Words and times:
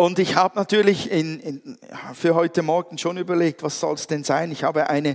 Und 0.00 0.18
ich 0.18 0.34
habe 0.34 0.56
natürlich 0.56 1.10
in, 1.10 1.40
in, 1.40 1.78
für 2.14 2.34
heute 2.34 2.62
Morgen 2.62 2.96
schon 2.96 3.18
überlegt, 3.18 3.62
was 3.62 3.80
soll 3.80 3.96
es 3.96 4.06
denn 4.06 4.24
sein? 4.24 4.50
Ich 4.50 4.64
habe 4.64 4.88
eine 4.88 5.14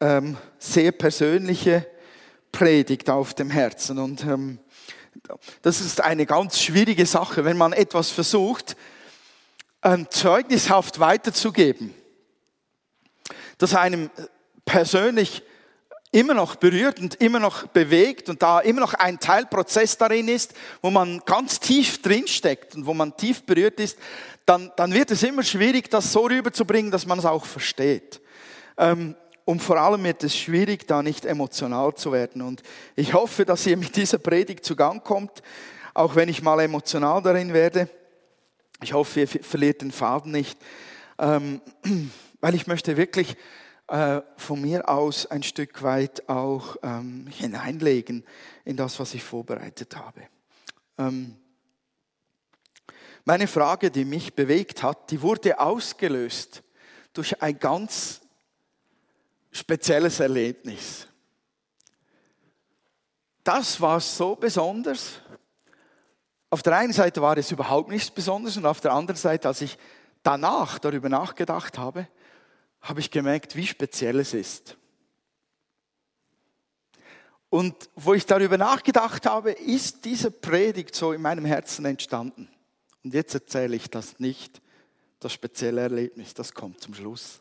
ähm, 0.00 0.36
sehr 0.58 0.92
persönliche 0.92 1.86
Predigt 2.52 3.08
auf 3.08 3.32
dem 3.32 3.48
Herzen. 3.48 3.98
Und 3.98 4.24
ähm, 4.24 4.58
das 5.62 5.80
ist 5.80 6.02
eine 6.02 6.26
ganz 6.26 6.60
schwierige 6.60 7.06
Sache, 7.06 7.46
wenn 7.46 7.56
man 7.56 7.72
etwas 7.72 8.10
versucht, 8.10 8.76
ähm, 9.82 10.06
zeugnishaft 10.10 11.00
weiterzugeben, 11.00 11.94
das 13.56 13.74
einem 13.74 14.10
persönlich 14.66 15.42
immer 16.10 16.34
noch 16.34 16.56
berührt 16.56 17.00
und 17.00 17.16
immer 17.16 17.38
noch 17.38 17.66
bewegt 17.66 18.28
und 18.28 18.42
da 18.42 18.60
immer 18.60 18.80
noch 18.80 18.94
ein 18.94 19.18
Teilprozess 19.18 19.98
darin 19.98 20.28
ist, 20.28 20.54
wo 20.80 20.90
man 20.90 21.20
ganz 21.26 21.60
tief 21.60 22.00
drinsteckt 22.00 22.74
und 22.74 22.86
wo 22.86 22.94
man 22.94 23.16
tief 23.16 23.42
berührt 23.44 23.78
ist, 23.78 23.98
dann, 24.46 24.72
dann 24.76 24.94
wird 24.94 25.10
es 25.10 25.22
immer 25.22 25.42
schwierig, 25.42 25.90
das 25.90 26.12
so 26.12 26.26
rüberzubringen, 26.26 26.90
dass 26.90 27.06
man 27.06 27.18
es 27.18 27.26
auch 27.26 27.44
versteht. 27.44 28.20
Ähm, 28.78 29.14
und 29.44 29.62
vor 29.62 29.78
allem 29.78 30.04
wird 30.04 30.24
es 30.24 30.36
schwierig, 30.36 30.86
da 30.86 31.02
nicht 31.02 31.24
emotional 31.24 31.94
zu 31.94 32.12
werden. 32.12 32.42
Und 32.42 32.62
ich 32.96 33.14
hoffe, 33.14 33.44
dass 33.44 33.66
ihr 33.66 33.76
mit 33.76 33.96
dieser 33.96 34.18
Predigt 34.18 34.64
zu 34.64 34.76
Gang 34.76 35.04
kommt, 35.04 35.42
auch 35.94 36.14
wenn 36.14 36.28
ich 36.28 36.42
mal 36.42 36.60
emotional 36.60 37.22
darin 37.22 37.52
werde. 37.52 37.88
Ich 38.82 38.92
hoffe, 38.92 39.20
ihr 39.20 39.28
verliert 39.28 39.82
den 39.82 39.90
Faden 39.90 40.32
nicht, 40.32 40.58
ähm, 41.18 41.60
weil 42.40 42.54
ich 42.54 42.66
möchte 42.66 42.96
wirklich 42.96 43.36
äh, 43.88 44.20
von 44.36 44.60
mir 44.60 44.88
aus 44.88 45.26
ein 45.26 45.42
Stück 45.42 45.82
weit 45.82 46.28
auch 46.28 46.76
ähm, 46.82 47.26
hineinlegen 47.26 48.24
in 48.64 48.76
das, 48.76 49.00
was 49.00 49.14
ich 49.14 49.24
vorbereitet 49.24 49.96
habe. 49.96 50.28
Ähm, 50.98 51.36
meine 53.24 53.46
Frage, 53.46 53.90
die 53.90 54.04
mich 54.04 54.34
bewegt 54.34 54.82
hat, 54.82 55.10
die 55.10 55.22
wurde 55.22 55.58
ausgelöst 55.58 56.62
durch 57.12 57.42
ein 57.42 57.58
ganz 57.58 58.20
spezielles 59.50 60.20
Erlebnis. 60.20 61.06
Das 63.42 63.80
war 63.80 64.00
so 64.00 64.36
besonders. 64.36 65.20
Auf 66.50 66.62
der 66.62 66.76
einen 66.76 66.92
Seite 66.92 67.22
war 67.22 67.36
es 67.38 67.50
überhaupt 67.50 67.88
nichts 67.88 68.10
Besonderes 68.10 68.58
und 68.58 68.66
auf 68.66 68.80
der 68.80 68.92
anderen 68.92 69.16
Seite, 69.16 69.48
als 69.48 69.62
ich 69.62 69.78
danach 70.22 70.78
darüber 70.78 71.08
nachgedacht 71.08 71.78
habe, 71.78 72.06
habe 72.80 73.00
ich 73.00 73.10
gemerkt, 73.10 73.56
wie 73.56 73.66
speziell 73.66 74.20
es 74.20 74.34
ist. 74.34 74.76
Und 77.50 77.88
wo 77.94 78.14
ich 78.14 78.26
darüber 78.26 78.58
nachgedacht 78.58 79.24
habe, 79.26 79.52
ist 79.52 80.04
diese 80.04 80.30
Predigt 80.30 80.94
so 80.94 81.12
in 81.12 81.22
meinem 81.22 81.44
Herzen 81.44 81.84
entstanden. 81.86 82.48
Und 83.02 83.14
jetzt 83.14 83.34
erzähle 83.34 83.76
ich 83.76 83.88
das 83.88 84.20
nicht, 84.20 84.60
das 85.20 85.32
spezielle 85.32 85.80
Erlebnis, 85.80 86.34
das 86.34 86.52
kommt 86.52 86.80
zum 86.80 86.94
Schluss. 86.94 87.40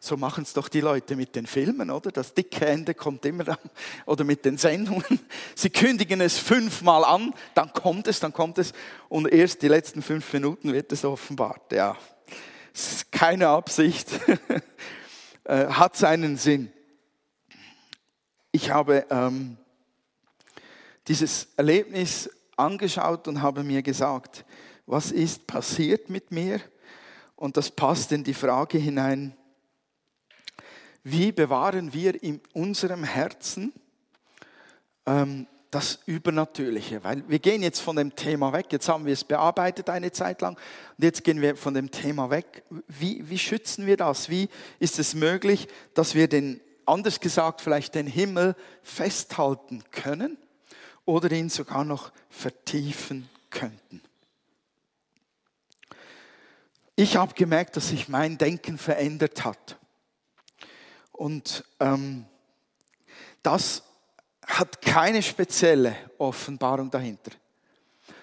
So 0.00 0.18
machen 0.18 0.42
es 0.42 0.52
doch 0.52 0.68
die 0.68 0.82
Leute 0.82 1.16
mit 1.16 1.34
den 1.34 1.46
Filmen, 1.46 1.90
oder? 1.90 2.12
Das 2.12 2.34
dicke 2.34 2.66
Ende 2.66 2.92
kommt 2.92 3.24
immer 3.24 3.42
dann, 3.44 3.56
oder 4.04 4.22
mit 4.22 4.44
den 4.44 4.58
Sendungen. 4.58 5.18
Sie 5.54 5.70
kündigen 5.70 6.20
es 6.20 6.36
fünfmal 6.36 7.06
an, 7.06 7.32
dann 7.54 7.72
kommt 7.72 8.06
es, 8.06 8.20
dann 8.20 8.34
kommt 8.34 8.58
es 8.58 8.74
und 9.08 9.32
erst 9.32 9.62
die 9.62 9.68
letzten 9.68 10.02
fünf 10.02 10.30
Minuten 10.34 10.74
wird 10.74 10.92
es 10.92 11.06
offenbart. 11.06 11.72
Ja, 11.72 11.96
es 12.74 12.92
ist 12.92 13.12
keine 13.12 13.48
Absicht, 13.48 14.08
äh, 15.44 15.66
hat 15.68 15.96
seinen 15.96 16.36
Sinn. 16.36 16.72
Ich 18.50 18.70
habe 18.70 19.06
ähm, 19.10 19.56
dieses 21.06 21.48
Erlebnis 21.56 22.28
angeschaut 22.56 23.28
und 23.28 23.40
habe 23.42 23.62
mir 23.62 23.82
gesagt, 23.82 24.44
was 24.86 25.12
ist 25.12 25.46
passiert 25.46 26.10
mit 26.10 26.32
mir? 26.32 26.60
Und 27.36 27.56
das 27.56 27.70
passt 27.70 28.10
in 28.12 28.24
die 28.24 28.34
Frage 28.34 28.78
hinein, 28.78 29.36
wie 31.04 31.30
bewahren 31.30 31.92
wir 31.92 32.20
in 32.22 32.40
unserem 32.52 33.04
Herzen 33.04 33.72
ähm, 35.06 35.46
das 35.74 35.98
Übernatürliche, 36.06 37.02
weil 37.02 37.28
wir 37.28 37.40
gehen 37.40 37.60
jetzt 37.60 37.80
von 37.80 37.96
dem 37.96 38.14
Thema 38.14 38.52
weg, 38.52 38.66
jetzt 38.70 38.88
haben 38.88 39.06
wir 39.06 39.12
es 39.12 39.24
bearbeitet 39.24 39.90
eine 39.90 40.12
Zeit 40.12 40.40
lang 40.40 40.56
und 40.96 41.04
jetzt 41.04 41.24
gehen 41.24 41.40
wir 41.40 41.56
von 41.56 41.74
dem 41.74 41.90
Thema 41.90 42.30
weg. 42.30 42.62
Wie, 42.86 43.28
wie 43.28 43.38
schützen 43.38 43.84
wir 43.84 43.96
das? 43.96 44.28
Wie 44.28 44.48
ist 44.78 45.00
es 45.00 45.14
möglich, 45.14 45.66
dass 45.94 46.14
wir 46.14 46.28
den, 46.28 46.60
anders 46.86 47.18
gesagt, 47.18 47.60
vielleicht 47.60 47.96
den 47.96 48.06
Himmel 48.06 48.54
festhalten 48.84 49.82
können 49.90 50.38
oder 51.06 51.32
ihn 51.32 51.48
sogar 51.48 51.84
noch 51.84 52.12
vertiefen 52.30 53.28
könnten? 53.50 54.00
Ich 56.94 57.16
habe 57.16 57.34
gemerkt, 57.34 57.76
dass 57.76 57.88
sich 57.88 58.08
mein 58.08 58.38
Denken 58.38 58.78
verändert 58.78 59.44
hat. 59.44 59.76
Und 61.10 61.64
ähm, 61.80 62.26
das 63.42 63.82
hat 64.46 64.80
keine 64.82 65.22
spezielle 65.22 65.96
Offenbarung 66.18 66.90
dahinter, 66.90 67.32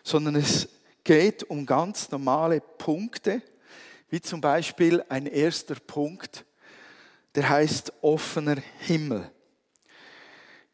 sondern 0.04 0.36
es 0.36 0.68
geht 1.04 1.44
um 1.44 1.66
ganz 1.66 2.12
normale 2.12 2.62
Punkte, 2.62 3.42
wie 4.10 4.22
zum 4.22 4.42
Beispiel 4.42 5.04
ein 5.10 5.26
erster 5.26 5.76
Punkt, 5.76 6.46
der 7.36 7.50
heißt 7.50 7.94
offener 8.02 8.58
Himmel. 8.80 9.30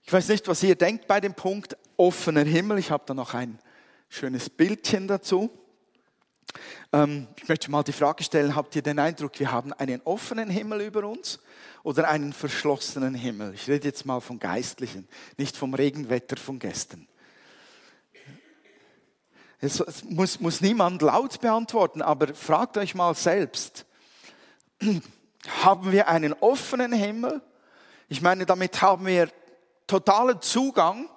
Ich 0.03 0.11
weiß 0.11 0.29
nicht, 0.29 0.47
was 0.47 0.63
ihr 0.63 0.75
denkt 0.75 1.07
bei 1.07 1.19
dem 1.19 1.33
Punkt 1.33 1.77
offener 1.97 2.43
Himmel. 2.43 2.79
Ich 2.79 2.91
habe 2.91 3.03
da 3.05 3.13
noch 3.13 3.33
ein 3.33 3.59
schönes 4.09 4.49
Bildchen 4.49 5.07
dazu. 5.07 5.49
Ähm, 6.93 7.27
ich 7.35 7.47
möchte 7.47 7.69
mal 7.69 7.83
die 7.83 7.91
Frage 7.91 8.23
stellen, 8.23 8.55
habt 8.55 8.75
ihr 8.75 8.81
den 8.81 8.99
Eindruck, 8.99 9.39
wir 9.39 9.51
haben 9.51 9.73
einen 9.73 10.01
offenen 10.03 10.49
Himmel 10.49 10.81
über 10.81 11.05
uns 11.05 11.39
oder 11.83 12.07
einen 12.07 12.33
verschlossenen 12.33 13.13
Himmel? 13.13 13.53
Ich 13.53 13.67
rede 13.67 13.87
jetzt 13.87 14.05
mal 14.05 14.19
vom 14.19 14.39
Geistlichen, 14.39 15.07
nicht 15.37 15.57
vom 15.57 15.73
Regenwetter 15.73 16.37
von 16.37 16.59
gestern. 16.59 17.07
Es 19.59 20.03
muss, 20.03 20.39
muss 20.39 20.61
niemand 20.61 21.01
laut 21.01 21.41
beantworten, 21.41 22.03
aber 22.03 22.35
fragt 22.35 22.77
euch 22.77 22.93
mal 22.93 23.15
selbst, 23.15 23.85
haben 25.63 25.91
wir 25.91 26.07
einen 26.07 26.33
offenen 26.33 26.93
Himmel? 26.93 27.41
Ich 28.07 28.21
meine, 28.21 28.45
damit 28.45 28.81
haben 28.81 29.07
wir 29.07 29.29
totalen 29.87 30.41
Zugang 30.41 31.09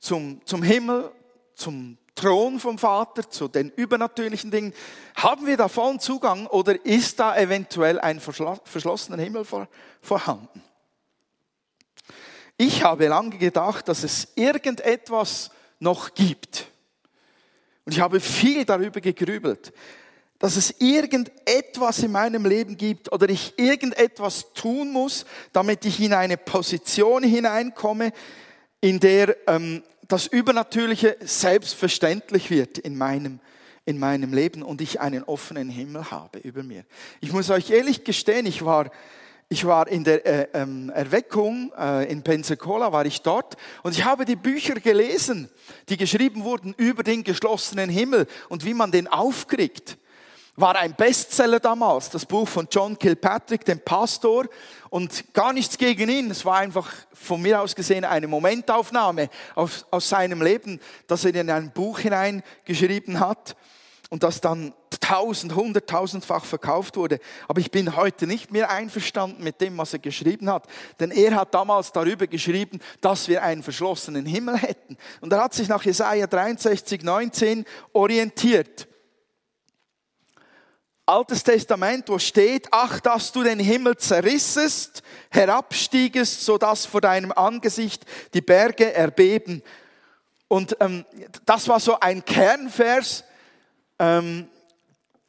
zum, 0.00 0.44
zum 0.44 0.62
Himmel, 0.62 1.12
zum 1.54 1.98
Thron 2.14 2.60
vom 2.60 2.78
Vater, 2.78 3.28
zu 3.28 3.48
den 3.48 3.70
übernatürlichen 3.70 4.50
Dingen. 4.50 4.74
Haben 5.14 5.46
wir 5.46 5.56
da 5.56 5.68
vollen 5.68 5.98
Zugang 5.98 6.46
oder 6.46 6.84
ist 6.84 7.18
da 7.18 7.36
eventuell 7.36 7.98
ein 7.98 8.20
verschlossener 8.20 9.22
Himmel 9.22 9.44
vorhanden? 10.00 10.62
Ich 12.56 12.84
habe 12.84 13.08
lange 13.08 13.38
gedacht, 13.38 13.88
dass 13.88 14.04
es 14.04 14.28
irgendetwas 14.34 15.50
noch 15.80 16.14
gibt. 16.14 16.68
Und 17.84 17.92
ich 17.92 18.00
habe 18.00 18.20
viel 18.20 18.64
darüber 18.64 19.00
gegrübelt, 19.00 19.72
dass 20.38 20.56
es 20.56 20.74
irgendetwas 20.80 22.00
in 22.00 22.12
meinem 22.12 22.44
Leben 22.44 22.76
gibt 22.76 23.10
oder 23.10 23.28
ich 23.28 23.58
irgendetwas 23.58 24.52
tun 24.52 24.92
muss, 24.92 25.24
damit 25.52 25.84
ich 25.84 26.00
in 26.00 26.12
eine 26.12 26.36
Position 26.36 27.22
hineinkomme, 27.22 28.12
in 28.80 29.00
der 29.00 29.36
ähm, 29.48 29.82
das 30.12 30.26
Übernatürliche 30.26 31.16
selbstverständlich 31.20 32.50
wird 32.50 32.76
in 32.76 32.98
meinem, 32.98 33.40
in 33.86 33.98
meinem 33.98 34.34
Leben 34.34 34.62
und 34.62 34.82
ich 34.82 35.00
einen 35.00 35.24
offenen 35.24 35.70
Himmel 35.70 36.10
habe 36.10 36.38
über 36.40 36.62
mir. 36.62 36.84
Ich 37.22 37.32
muss 37.32 37.48
euch 37.48 37.70
ehrlich 37.70 38.04
gestehen, 38.04 38.44
ich 38.44 38.62
war, 38.62 38.90
ich 39.48 39.64
war 39.64 39.88
in 39.88 40.04
der 40.04 40.26
äh, 40.26 40.48
ähm, 40.52 40.90
Erweckung 40.90 41.72
äh, 41.78 42.12
in 42.12 42.22
Pensacola, 42.22 42.92
war 42.92 43.06
ich 43.06 43.22
dort 43.22 43.56
und 43.82 43.96
ich 43.96 44.04
habe 44.04 44.26
die 44.26 44.36
Bücher 44.36 44.74
gelesen, 44.74 45.48
die 45.88 45.96
geschrieben 45.96 46.44
wurden 46.44 46.74
über 46.76 47.04
den 47.04 47.24
geschlossenen 47.24 47.88
Himmel 47.88 48.26
und 48.50 48.66
wie 48.66 48.74
man 48.74 48.92
den 48.92 49.08
aufkriegt 49.08 49.96
war 50.56 50.76
ein 50.76 50.94
Bestseller 50.94 51.60
damals, 51.60 52.10
das 52.10 52.26
Buch 52.26 52.46
von 52.46 52.68
John 52.70 52.98
Kilpatrick, 52.98 53.64
dem 53.64 53.80
Pastor, 53.80 54.46
und 54.90 55.32
gar 55.32 55.52
nichts 55.52 55.78
gegen 55.78 56.10
ihn. 56.10 56.30
Es 56.30 56.44
war 56.44 56.58
einfach 56.58 56.92
von 57.14 57.40
mir 57.40 57.60
aus 57.60 57.74
gesehen 57.74 58.04
eine 58.04 58.26
Momentaufnahme 58.26 59.30
aus, 59.54 59.86
aus 59.90 60.08
seinem 60.08 60.42
Leben, 60.42 60.78
das 61.06 61.24
er 61.24 61.34
in 61.34 61.50
ein 61.50 61.70
Buch 61.72 62.00
hineingeschrieben 62.00 63.18
hat 63.18 63.56
und 64.10 64.22
das 64.22 64.42
dann 64.42 64.74
tausend, 65.00 65.54
hunderttausendfach 65.54 66.44
verkauft 66.44 66.98
wurde. 66.98 67.18
Aber 67.48 67.60
ich 67.60 67.70
bin 67.70 67.96
heute 67.96 68.26
nicht 68.26 68.52
mehr 68.52 68.70
einverstanden 68.70 69.42
mit 69.42 69.62
dem, 69.62 69.78
was 69.78 69.94
er 69.94 70.00
geschrieben 70.00 70.50
hat. 70.50 70.66
Denn 71.00 71.10
er 71.10 71.34
hat 71.34 71.54
damals 71.54 71.92
darüber 71.92 72.26
geschrieben, 72.26 72.78
dass 73.00 73.26
wir 73.28 73.42
einen 73.42 73.62
verschlossenen 73.62 74.26
Himmel 74.26 74.58
hätten. 74.58 74.98
Und 75.22 75.32
er 75.32 75.42
hat 75.42 75.54
sich 75.54 75.68
nach 75.68 75.82
Jesaja 75.82 76.26
63, 76.26 77.02
19 77.02 77.64
orientiert. 77.94 78.86
Altes 81.04 81.42
Testament, 81.42 82.08
wo 82.08 82.18
steht, 82.18 82.68
ach, 82.70 83.00
dass 83.00 83.32
du 83.32 83.42
den 83.42 83.58
Himmel 83.58 83.96
zerrissest, 83.96 85.02
herabstiegest, 85.30 86.44
so 86.44 86.58
dass 86.58 86.86
vor 86.86 87.00
deinem 87.00 87.32
Angesicht 87.32 88.04
die 88.32 88.40
Berge 88.40 88.94
erbeben. 88.94 89.62
Und 90.46 90.76
ähm, 90.80 91.04
das 91.44 91.66
war 91.66 91.80
so 91.80 91.98
ein 91.98 92.24
Kernvers, 92.24 93.24
ähm, 93.98 94.48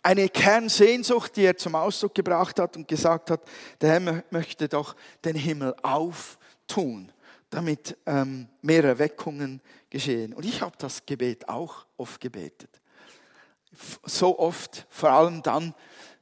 eine 0.03 0.29
Kernsehnsucht, 0.29 1.35
die 1.37 1.45
er 1.45 1.57
zum 1.57 1.75
Ausdruck 1.75 2.13
gebracht 2.13 2.59
hat 2.59 2.75
und 2.75 2.87
gesagt 2.87 3.31
hat, 3.31 3.41
der 3.81 3.91
Herr 3.91 4.23
möchte 4.29 4.67
doch 4.67 4.95
den 5.23 5.35
Himmel 5.35 5.73
auftun, 5.81 7.11
damit 7.49 7.97
ähm, 8.05 8.47
mehr 8.61 8.83
Erweckungen 8.83 9.61
geschehen. 9.89 10.33
Und 10.33 10.45
ich 10.45 10.61
habe 10.61 10.75
das 10.77 11.05
Gebet 11.05 11.47
auch 11.47 11.85
oft 11.97 12.19
gebetet. 12.19 12.81
So 14.05 14.39
oft, 14.39 14.85
vor 14.89 15.09
allem 15.09 15.41
dann, 15.41 15.73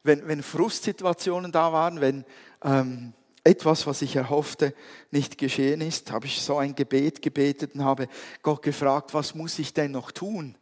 wenn, 0.04 0.28
wenn 0.28 0.42
Frustsituationen 0.42 1.52
da 1.52 1.74
waren, 1.74 2.02
wenn 2.02 2.26
ähm, 2.64 3.14
etwas, 3.44 3.88
was 3.88 4.02
ich 4.02 4.16
erhoffte, 4.16 4.74
nicht 5.10 5.38
geschehen 5.38 5.82
ist, 5.82 6.12
habe 6.12 6.28
ich 6.28 6.42
so 6.42 6.58
ein 6.58 6.76
Gebet 6.76 7.22
gebetet 7.22 7.76
und 7.76 7.84
habe 7.84 8.08
Gott 8.42 8.62
gefragt, 8.62 9.14
was 9.14 9.36
muss 9.36 9.60
ich 9.60 9.74
denn 9.74 9.92
noch 9.92 10.12
tun, 10.12 10.56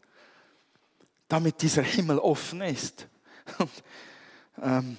damit 1.27 1.61
dieser 1.61 1.83
Himmel 1.83 2.19
offen 2.19 2.61
ist. 2.61 3.07
Und, 3.57 3.71
ähm, 4.61 4.97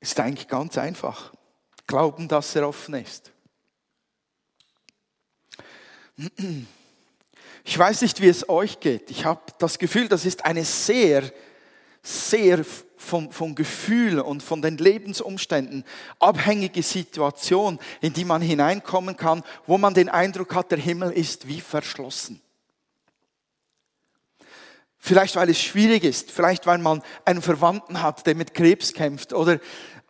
ist 0.00 0.18
eigentlich 0.20 0.48
ganz 0.48 0.78
einfach. 0.78 1.32
Glauben, 1.86 2.28
dass 2.28 2.54
er 2.54 2.68
offen 2.68 2.94
ist. 2.94 3.32
Ich 7.70 7.78
weiß 7.78 8.00
nicht, 8.00 8.22
wie 8.22 8.28
es 8.28 8.48
euch 8.48 8.80
geht. 8.80 9.10
Ich 9.10 9.26
habe 9.26 9.42
das 9.58 9.78
Gefühl, 9.78 10.08
das 10.08 10.24
ist 10.24 10.46
eine 10.46 10.64
sehr, 10.64 11.22
sehr 12.02 12.64
vom, 12.96 13.30
vom 13.30 13.54
Gefühl 13.54 14.20
und 14.20 14.42
von 14.42 14.62
den 14.62 14.78
Lebensumständen 14.78 15.84
abhängige 16.18 16.82
Situation, 16.82 17.78
in 18.00 18.14
die 18.14 18.24
man 18.24 18.40
hineinkommen 18.40 19.18
kann, 19.18 19.44
wo 19.66 19.76
man 19.76 19.92
den 19.92 20.08
Eindruck 20.08 20.54
hat, 20.54 20.70
der 20.70 20.78
Himmel 20.78 21.12
ist 21.12 21.46
wie 21.46 21.60
verschlossen. 21.60 22.40
Vielleicht 24.96 25.36
weil 25.36 25.50
es 25.50 25.60
schwierig 25.60 26.04
ist, 26.04 26.30
vielleicht 26.30 26.64
weil 26.64 26.78
man 26.78 27.02
einen 27.26 27.42
Verwandten 27.42 28.00
hat, 28.00 28.26
der 28.26 28.34
mit 28.34 28.54
Krebs 28.54 28.94
kämpft 28.94 29.34
oder 29.34 29.60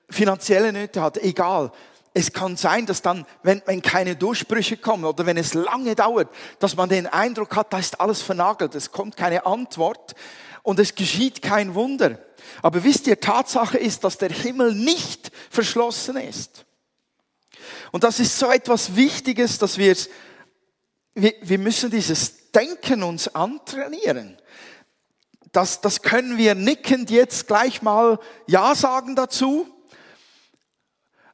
finanzielle 0.08 0.72
Nöte 0.72 1.02
hat, 1.02 1.16
egal. 1.16 1.72
Es 2.14 2.32
kann 2.32 2.56
sein, 2.56 2.86
dass 2.86 3.02
dann, 3.02 3.26
wenn, 3.42 3.62
wenn 3.66 3.82
keine 3.82 4.16
Durchbrüche 4.16 4.76
kommen 4.76 5.04
oder 5.04 5.26
wenn 5.26 5.36
es 5.36 5.54
lange 5.54 5.94
dauert, 5.94 6.28
dass 6.58 6.76
man 6.76 6.88
den 6.88 7.06
Eindruck 7.06 7.54
hat, 7.54 7.72
da 7.72 7.78
ist 7.78 8.00
alles 8.00 8.22
vernagelt, 8.22 8.74
es 8.74 8.90
kommt 8.90 9.16
keine 9.16 9.46
Antwort 9.46 10.14
und 10.62 10.78
es 10.78 10.94
geschieht 10.94 11.42
kein 11.42 11.74
Wunder. 11.74 12.18
Aber 12.62 12.82
wisst 12.84 13.06
ihr, 13.06 13.20
Tatsache 13.20 13.78
ist, 13.78 14.04
dass 14.04 14.18
der 14.18 14.30
Himmel 14.30 14.74
nicht 14.74 15.30
verschlossen 15.50 16.16
ist. 16.16 16.64
Und 17.92 18.04
das 18.04 18.20
ist 18.20 18.38
so 18.38 18.50
etwas 18.50 18.96
Wichtiges, 18.96 19.58
dass 19.58 19.78
wir, 19.78 19.96
wir, 21.14 21.34
wir 21.42 21.58
müssen 21.58 21.90
dieses 21.90 22.50
Denken 22.50 23.02
uns 23.02 23.28
antrainieren. 23.34 24.36
Das, 25.52 25.80
das 25.80 26.02
können 26.02 26.36
wir 26.36 26.54
nickend 26.54 27.10
jetzt 27.10 27.46
gleich 27.46 27.82
mal 27.82 28.18
Ja 28.46 28.74
sagen 28.74 29.16
dazu. 29.16 29.66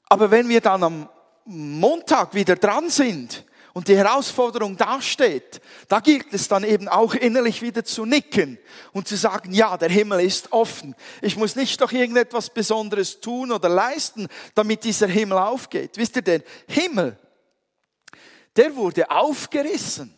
Aber 0.08 0.30
wenn 0.30 0.48
wir 0.48 0.60
dann 0.60 0.82
am 0.82 1.08
Montag 1.44 2.34
wieder 2.34 2.56
dran 2.56 2.88
sind 2.88 3.44
und 3.72 3.88
die 3.88 3.96
Herausforderung 3.96 4.76
dasteht, 4.76 5.60
da 5.88 6.00
gilt 6.00 6.32
es 6.32 6.48
dann 6.48 6.64
eben 6.64 6.88
auch 6.88 7.14
innerlich 7.14 7.60
wieder 7.60 7.84
zu 7.84 8.04
nicken 8.04 8.58
und 8.92 9.08
zu 9.08 9.16
sagen, 9.16 9.52
ja, 9.52 9.76
der 9.76 9.90
Himmel 9.90 10.20
ist 10.20 10.52
offen. 10.52 10.94
Ich 11.20 11.36
muss 11.36 11.56
nicht 11.56 11.80
doch 11.80 11.92
irgendetwas 11.92 12.50
Besonderes 12.50 13.20
tun 13.20 13.50
oder 13.50 13.68
leisten, 13.68 14.28
damit 14.54 14.84
dieser 14.84 15.08
Himmel 15.08 15.38
aufgeht. 15.38 15.96
Wisst 15.96 16.16
ihr 16.16 16.22
denn, 16.22 16.42
Himmel, 16.68 17.18
der 18.56 18.74
wurde 18.76 19.10
aufgerissen. 19.10 20.16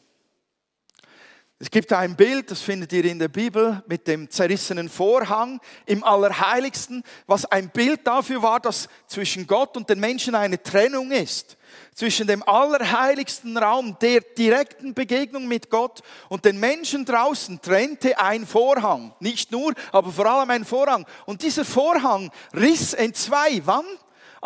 Es 1.59 1.71
gibt 1.71 1.91
ein 1.95 2.17
Bild, 2.17 2.51
das 2.51 2.61
findet 2.61 2.93
ihr 2.93 3.07
in 3.07 3.19
der 3.19 3.29
Bibel, 3.29 3.83
mit 3.87 4.07
dem 4.07 4.29
zerrissenen 4.29 4.91
Vorhang 4.91 5.59
im 5.87 6.05
Allerheiligsten, 6.05 7.03
was 7.27 7.47
ein 7.47 7.71
Bild 7.71 8.07
dafür 8.07 8.43
war, 8.43 8.61
dass 8.61 8.91
zwischen 9.07 9.47
Gott 9.47 9.75
und 9.75 9.89
den 9.89 9.99
Menschen 9.99 10.35
eine 10.35 10.63
Trennung 10.63 11.13
ist. 11.13 11.57
Zwischen 11.95 12.27
dem 12.27 12.43
allerheiligsten 12.43 13.57
Raum 13.57 13.97
der 14.03 14.21
direkten 14.21 14.93
Begegnung 14.93 15.49
mit 15.49 15.71
Gott 15.71 16.03
und 16.29 16.45
den 16.45 16.61
Menschen 16.61 17.07
draußen 17.07 17.63
trennte 17.63 18.19
ein 18.19 18.47
Vorhang. 18.47 19.15
Nicht 19.21 19.51
nur, 19.51 19.73
aber 19.93 20.13
vor 20.13 20.27
allem 20.27 20.51
ein 20.51 20.65
Vorhang. 20.67 21.07
Und 21.25 21.43
dieser 21.43 21.65
Vorhang 21.65 22.31
riss 22.53 22.93
in 22.93 23.15
zwei. 23.15 23.63
Wann? 23.65 23.87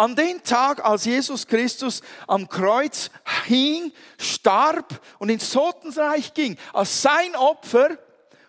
An 0.00 0.16
den 0.16 0.42
Tag, 0.42 0.82
als 0.82 1.04
Jesus 1.04 1.46
Christus 1.46 2.00
am 2.26 2.48
Kreuz 2.48 3.10
hing, 3.44 3.92
starb 4.18 4.98
und 5.18 5.28
ins 5.28 5.50
Totenreich 5.50 6.32
ging, 6.32 6.56
als 6.72 7.02
sein 7.02 7.36
Opfer, 7.36 7.90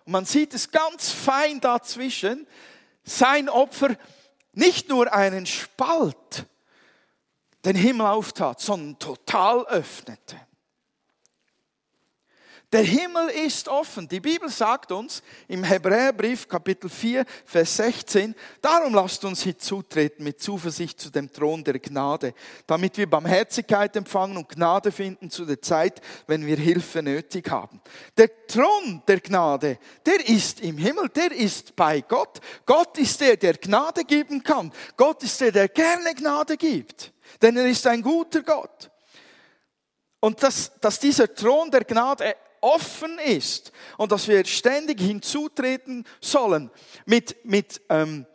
und 0.05 0.13
man 0.13 0.23
sieht 0.23 0.53
es 0.53 0.71
ganz 0.71 1.11
fein 1.11 1.59
dazwischen, 1.59 2.47
sein 3.03 3.49
Opfer 3.49 3.97
nicht 4.53 4.87
nur 4.87 5.13
einen 5.13 5.45
Spalt 5.45 6.45
den 7.65 7.75
Himmel 7.75 8.07
auftat, 8.07 8.61
sondern 8.61 8.97
total 8.97 9.65
öffnete. 9.67 10.39
Der 12.71 12.83
Himmel 12.83 13.27
ist 13.27 13.67
offen. 13.67 14.07
Die 14.07 14.21
Bibel 14.21 14.47
sagt 14.47 14.93
uns 14.93 15.21
im 15.49 15.61
Hebräerbrief 15.61 16.47
Kapitel 16.47 16.89
4, 16.89 17.25
Vers 17.43 17.75
16, 17.75 18.33
darum 18.61 18.93
lasst 18.93 19.25
uns 19.25 19.43
hinzutreten 19.43 20.23
mit 20.23 20.41
Zuversicht 20.41 20.97
zu 20.97 21.09
dem 21.09 21.29
Thron 21.29 21.65
der 21.65 21.79
Gnade, 21.79 22.33
damit 22.65 22.97
wir 22.97 23.09
Barmherzigkeit 23.09 23.93
empfangen 23.97 24.37
und 24.37 24.47
Gnade 24.47 24.93
finden 24.93 25.29
zu 25.29 25.43
der 25.43 25.61
Zeit, 25.61 25.99
wenn 26.27 26.45
wir 26.45 26.55
Hilfe 26.55 27.03
nötig 27.03 27.51
haben. 27.51 27.81
Der 28.15 28.29
Thron 28.47 29.03
der 29.05 29.19
Gnade, 29.19 29.77
der 30.05 30.29
ist 30.29 30.61
im 30.61 30.77
Himmel, 30.77 31.09
der 31.09 31.33
ist 31.33 31.75
bei 31.75 31.99
Gott. 31.99 32.39
Gott 32.65 32.97
ist 32.97 33.19
der, 33.19 33.35
der 33.35 33.55
Gnade 33.55 34.05
geben 34.05 34.41
kann. 34.41 34.71
Gott 34.95 35.21
ist 35.23 35.41
der, 35.41 35.51
der 35.51 35.67
gerne 35.67 36.15
Gnade 36.15 36.55
gibt. 36.55 37.11
Denn 37.41 37.57
er 37.57 37.67
ist 37.67 37.85
ein 37.85 38.01
guter 38.01 38.43
Gott. 38.43 38.89
Und 40.21 40.41
dass, 40.41 40.71
dass 40.79 40.99
dieser 40.99 41.33
Thron 41.35 41.69
der 41.69 41.83
Gnade 41.83 42.33
offen 42.61 43.19
ist 43.19 43.71
und 43.97 44.11
dass 44.11 44.27
wir 44.27 44.45
ständig 44.45 45.01
hinzutreten 45.01 46.05
sollen 46.21 46.71
mit, 47.05 47.43
mit 47.43 47.81
ähm, 47.89 48.25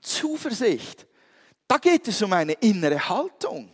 Zuversicht. 0.00 1.06
Da 1.68 1.78
geht 1.78 2.08
es 2.08 2.22
um 2.22 2.32
eine 2.32 2.54
innere 2.54 3.08
Haltung. 3.08 3.70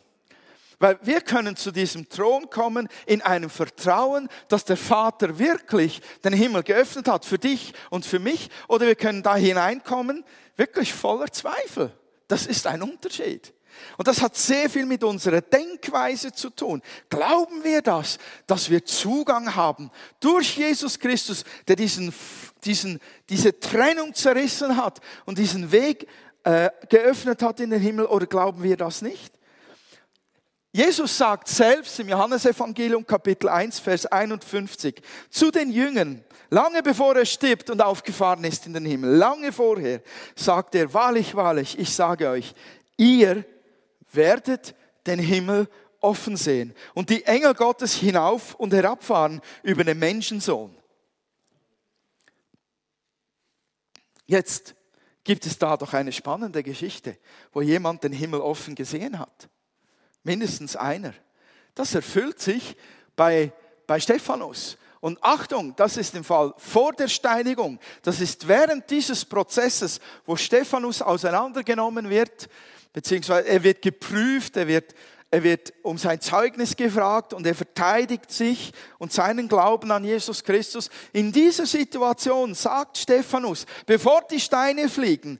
Weil 0.78 0.98
wir 1.02 1.22
können 1.22 1.56
zu 1.56 1.70
diesem 1.70 2.08
Thron 2.08 2.50
kommen 2.50 2.88
in 3.06 3.22
einem 3.22 3.48
Vertrauen, 3.48 4.28
dass 4.48 4.66
der 4.66 4.76
Vater 4.76 5.38
wirklich 5.38 6.02
den 6.22 6.34
Himmel 6.34 6.62
geöffnet 6.62 7.08
hat 7.08 7.24
für 7.24 7.38
dich 7.38 7.72
und 7.88 8.04
für 8.04 8.18
mich. 8.18 8.50
Oder 8.68 8.86
wir 8.86 8.94
können 8.94 9.22
da 9.22 9.36
hineinkommen, 9.36 10.22
wirklich 10.56 10.92
voller 10.92 11.32
Zweifel. 11.32 11.92
Das 12.28 12.46
ist 12.46 12.66
ein 12.66 12.82
Unterschied. 12.82 13.54
Und 13.96 14.08
das 14.08 14.20
hat 14.22 14.36
sehr 14.36 14.68
viel 14.68 14.86
mit 14.86 15.02
unserer 15.04 15.40
Denkweise 15.40 16.32
zu 16.32 16.50
tun. 16.50 16.82
Glauben 17.08 17.64
wir 17.64 17.82
das, 17.82 18.18
dass 18.46 18.70
wir 18.70 18.84
Zugang 18.84 19.54
haben 19.54 19.90
durch 20.20 20.56
Jesus 20.56 20.98
Christus, 20.98 21.44
der 21.68 21.76
diesen, 21.76 22.12
diesen, 22.64 23.00
diese 23.28 23.58
Trennung 23.58 24.14
zerrissen 24.14 24.76
hat 24.76 25.00
und 25.24 25.38
diesen 25.38 25.72
Weg 25.72 26.06
äh, 26.44 26.70
geöffnet 26.88 27.42
hat 27.42 27.60
in 27.60 27.70
den 27.70 27.80
Himmel, 27.80 28.06
oder 28.06 28.26
glauben 28.26 28.62
wir 28.62 28.76
das 28.76 29.02
nicht? 29.02 29.36
Jesus 30.76 31.16
sagt 31.16 31.48
selbst 31.48 31.98
im 32.00 32.10
Johannesevangelium 32.10 33.06
Kapitel 33.06 33.48
1, 33.48 33.78
Vers 33.78 34.04
51 34.04 35.00
zu 35.30 35.50
den 35.50 35.70
Jüngern, 35.70 36.22
lange 36.50 36.82
bevor 36.82 37.16
er 37.16 37.24
stirbt 37.24 37.70
und 37.70 37.80
aufgefahren 37.80 38.44
ist 38.44 38.66
in 38.66 38.74
den 38.74 38.84
Himmel, 38.84 39.16
lange 39.16 39.52
vorher, 39.52 40.02
sagt 40.34 40.74
er, 40.74 40.92
wahrlich, 40.92 41.34
wahrlich, 41.34 41.78
ich 41.78 41.94
sage 41.94 42.28
euch, 42.28 42.54
ihr 42.98 43.46
werdet 44.12 44.74
den 45.06 45.18
Himmel 45.18 45.68
offen 46.00 46.36
sehen 46.36 46.74
und 46.94 47.10
die 47.10 47.24
Engel 47.24 47.54
Gottes 47.54 47.94
hinauf 47.94 48.54
und 48.54 48.72
herabfahren 48.72 49.40
über 49.62 49.84
den 49.84 49.98
Menschensohn. 49.98 50.76
Jetzt 54.26 54.74
gibt 55.24 55.46
es 55.46 55.58
da 55.58 55.76
doch 55.76 55.92
eine 55.92 56.12
spannende 56.12 56.62
Geschichte, 56.62 57.18
wo 57.52 57.60
jemand 57.60 58.04
den 58.04 58.12
Himmel 58.12 58.40
offen 58.40 58.74
gesehen 58.74 59.18
hat. 59.18 59.48
Mindestens 60.22 60.76
einer. 60.76 61.14
Das 61.74 61.94
erfüllt 61.94 62.40
sich 62.40 62.76
bei, 63.14 63.52
bei 63.86 64.00
Stephanus. 64.00 64.78
Und 65.00 65.22
Achtung, 65.22 65.76
das 65.76 65.96
ist 65.96 66.14
im 66.14 66.24
Fall 66.24 66.54
vor 66.56 66.92
der 66.92 67.08
Steinigung. 67.08 67.78
Das 68.02 68.20
ist 68.20 68.48
während 68.48 68.90
dieses 68.90 69.24
Prozesses, 69.24 70.00
wo 70.24 70.36
Stephanus 70.36 71.02
auseinandergenommen 71.02 72.08
wird 72.10 72.48
beziehungsweise 72.96 73.46
er 73.46 73.62
wird 73.62 73.82
geprüft, 73.82 74.56
er 74.56 74.68
wird, 74.68 74.94
er 75.30 75.42
wird 75.42 75.74
um 75.82 75.98
sein 75.98 76.18
Zeugnis 76.18 76.74
gefragt 76.74 77.34
und 77.34 77.46
er 77.46 77.54
verteidigt 77.54 78.32
sich 78.32 78.72
und 78.96 79.12
seinen 79.12 79.48
Glauben 79.48 79.90
an 79.90 80.02
Jesus 80.02 80.42
Christus. 80.42 80.88
In 81.12 81.30
dieser 81.30 81.66
Situation 81.66 82.54
sagt 82.54 82.96
Stephanus, 82.96 83.66
bevor 83.84 84.22
die 84.30 84.40
Steine 84.40 84.88
fliegen, 84.88 85.38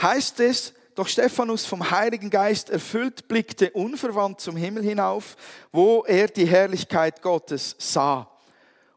heißt 0.00 0.40
es, 0.40 0.72
doch 0.94 1.08
Stephanus 1.08 1.66
vom 1.66 1.90
Heiligen 1.90 2.30
Geist 2.30 2.70
erfüllt 2.70 3.28
blickte 3.28 3.70
unverwandt 3.72 4.40
zum 4.40 4.56
Himmel 4.56 4.82
hinauf, 4.82 5.36
wo 5.72 6.04
er 6.06 6.28
die 6.28 6.46
Herrlichkeit 6.46 7.20
Gottes 7.20 7.76
sah 7.78 8.31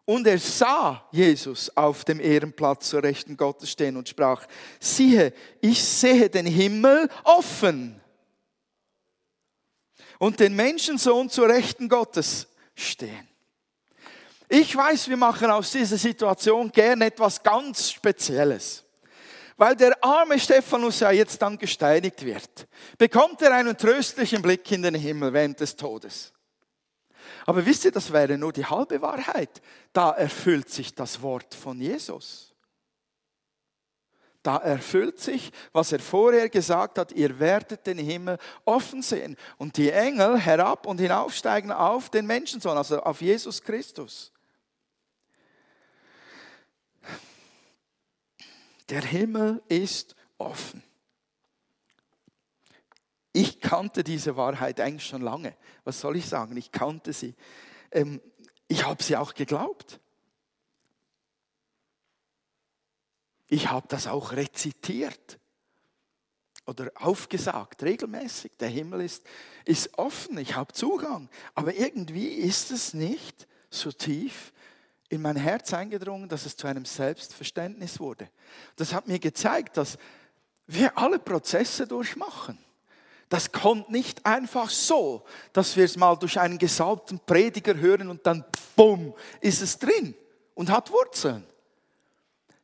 Und 0.06 0.28
er 0.28 0.38
sah 0.38 1.08
Jesus 1.12 1.76
auf 1.76 2.06
dem 2.06 2.20
Ehrenplatz 2.20 2.90
zur 2.90 3.02
Rechten 3.02 3.36
Gottes 3.36 3.72
stehen 3.72 3.98
und 3.98 4.08
sprach, 4.08 4.46
siehe, 4.80 5.34
ich 5.62 5.84
sehe 5.84 6.30
den 6.30 6.46
Himmel 6.46 7.10
offen 7.24 8.00
und 10.20 10.40
den 10.40 10.56
Menschensohn 10.56 11.30
zur 11.30 11.50
Rechten 11.50 11.90
Gottes 11.90 12.48
stehen. 12.76 13.28
Ich 14.48 14.76
weiß, 14.76 15.10
wir 15.10 15.18
machen 15.18 15.50
aus 15.50 15.72
dieser 15.72 15.98
Situation 15.98 16.72
gern 16.72 17.02
etwas 17.02 17.42
ganz 17.42 17.90
Spezielles. 17.92 18.84
Weil 19.58 19.76
der 19.76 20.04
arme 20.04 20.40
Stephanus 20.40 21.00
ja 21.00 21.12
jetzt 21.12 21.42
dann 21.42 21.58
gesteinigt 21.58 22.24
wird, 22.24 22.68
bekommt 22.98 23.42
er 23.42 23.54
einen 23.54 23.76
tröstlichen 23.76 24.42
Blick 24.42 24.70
in 24.72 24.84
den 24.84 24.96
Himmel 24.96 25.34
während 25.34 25.60
des 25.60 25.76
Todes. 25.76 26.35
Aber 27.46 27.66
wisst 27.66 27.86
ihr, 27.86 27.92
das 27.92 28.12
wäre 28.12 28.38
nur 28.38 28.52
die 28.52 28.66
halbe 28.66 29.02
Wahrheit. 29.02 29.62
Da 29.94 30.12
erfüllt 30.12 30.70
sich 30.70 30.96
das 30.96 31.22
Wort 31.22 31.54
von 31.54 31.80
Jesus. 31.80 32.56
Da 34.42 34.58
erfüllt 34.58 35.20
sich, 35.20 35.52
was 35.72 35.92
er 35.92 36.00
vorher 36.00 36.50
gesagt 36.50 37.00
hat, 37.00 37.12
ihr 37.12 37.40
werdet 37.40 37.88
den 37.88 37.98
Himmel 37.98 38.38
offen 38.64 39.02
sehen 39.02 39.38
und 39.58 39.78
die 39.78 39.90
Engel 39.90 40.38
herab 40.38 40.86
und 40.86 41.00
hinaufsteigen 41.00 41.72
auf 41.72 42.12
den 42.12 42.28
Menschensohn, 42.28 42.78
also 42.78 43.02
auf 43.02 43.22
Jesus 43.22 43.62
Christus. 43.64 44.32
Der 48.90 49.02
Himmel 49.02 49.64
ist 49.68 50.16
offen. 50.38 50.84
Ich 53.36 53.60
kannte 53.60 54.06
diese 54.06 54.38
Wahrheit 54.38 54.80
eigentlich 54.80 55.06
schon 55.06 55.22
lange. 55.22 55.58
Was 55.84 56.00
soll 56.00 56.16
ich 56.16 56.26
sagen? 56.26 56.56
Ich 56.56 56.72
kannte 56.72 57.12
sie. 57.12 57.36
Ähm, 57.92 58.22
ich 58.70 58.86
habe 58.86 59.04
sie 59.04 59.18
auch 59.18 59.34
geglaubt. 59.34 60.00
Ich 63.50 63.70
habe 63.70 63.90
das 63.90 64.08
auch 64.08 64.32
rezitiert 64.32 65.38
oder 66.66 66.90
aufgesagt, 66.96 67.84
regelmäßig. 67.84 68.54
Der 68.58 68.70
Himmel 68.70 69.02
ist, 69.02 69.26
ist 69.66 70.00
offen, 70.00 70.38
ich 70.38 70.56
habe 70.56 70.72
Zugang. 70.72 71.28
Aber 71.56 71.76
irgendwie 71.76 72.30
ist 72.30 72.72
es 72.72 72.94
nicht 72.94 73.50
so 73.70 73.92
tief 73.92 74.54
in 75.10 75.22
mein 75.22 75.36
Herz 75.36 75.74
eingedrungen, 75.74 76.30
dass 76.30 76.46
es 76.46 76.56
zu 76.56 76.68
einem 76.68 76.86
Selbstverständnis 76.86 78.00
wurde. 78.00 78.30
Das 78.78 78.94
hat 78.94 79.10
mir 79.10 79.20
gezeigt, 79.20 79.76
dass 79.76 79.98
wir 80.68 80.98
alle 80.98 81.20
Prozesse 81.20 81.86
durchmachen. 81.86 82.65
Das 83.30 83.52
kommt 83.52 83.90
nicht 83.90 84.26
einfach 84.26 84.70
so, 84.70 85.24
dass 85.52 85.76
wir 85.76 85.86
es 85.86 85.98
mal 85.98 86.16
durch 86.16 86.40
einen 86.40 86.58
gesalbten 86.58 87.20
Prediger 87.26 87.76
hören 87.76 88.10
und 88.10 88.26
dann, 88.26 88.46
bumm, 88.76 89.14
ist 89.42 89.62
es 89.62 89.80
drin 89.80 90.14
und 90.54 90.70
hat 90.70 90.92
Wurzeln. 90.92 91.46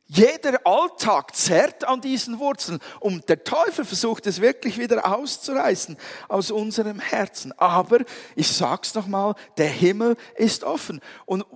Jeder 0.06 0.60
Alltag 0.66 1.34
zerrt 1.34 1.84
an 1.84 2.02
diesen 2.02 2.38
Wurzeln 2.38 2.80
und 3.00 3.28
der 3.30 3.44
Teufel 3.44 3.84
versucht 3.84 4.26
es 4.26 4.42
wirklich 4.42 4.78
wieder 4.78 5.10
auszureißen 5.10 5.96
aus 6.28 6.50
unserem 6.50 7.00
Herzen. 7.00 7.52
Aber 7.58 8.00
ich 8.36 8.52
sag's 8.52 8.94
nochmal, 8.94 9.34
der 9.56 9.68
Himmel 9.68 10.16
ist 10.36 10.64
offen 10.64 11.00
und 11.24 11.46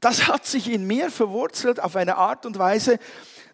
das 0.00 0.26
hat 0.26 0.44
sich 0.44 0.68
in 0.70 0.86
mir 0.86 1.10
verwurzelt 1.10 1.78
auf 1.78 1.94
eine 1.94 2.16
Art 2.16 2.46
und 2.46 2.58
Weise, 2.58 2.98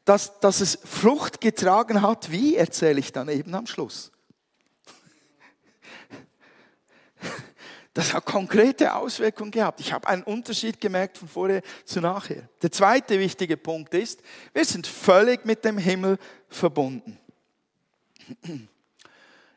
dass, 0.04 0.40
dass 0.40 0.60
es 0.60 0.78
Frucht 0.84 1.40
getragen 1.40 2.00
hat. 2.00 2.30
Wie 2.30 2.56
erzähle 2.56 3.00
ich 3.00 3.12
dann 3.12 3.28
eben 3.28 3.54
am 3.54 3.66
Schluss? 3.66 4.10
Das 7.96 8.12
hat 8.12 8.26
konkrete 8.26 8.94
Auswirkungen 8.94 9.50
gehabt. 9.50 9.80
Ich 9.80 9.90
habe 9.90 10.06
einen 10.06 10.22
Unterschied 10.22 10.82
gemerkt 10.82 11.16
von 11.16 11.28
vorher 11.28 11.62
zu 11.86 12.02
nachher. 12.02 12.46
Der 12.60 12.70
zweite 12.70 13.18
wichtige 13.18 13.56
Punkt 13.56 13.94
ist, 13.94 14.20
wir 14.52 14.66
sind 14.66 14.86
völlig 14.86 15.46
mit 15.46 15.64
dem 15.64 15.78
Himmel 15.78 16.18
verbunden. 16.50 17.18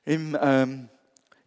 Im 0.06 0.38
ähm, 0.42 0.88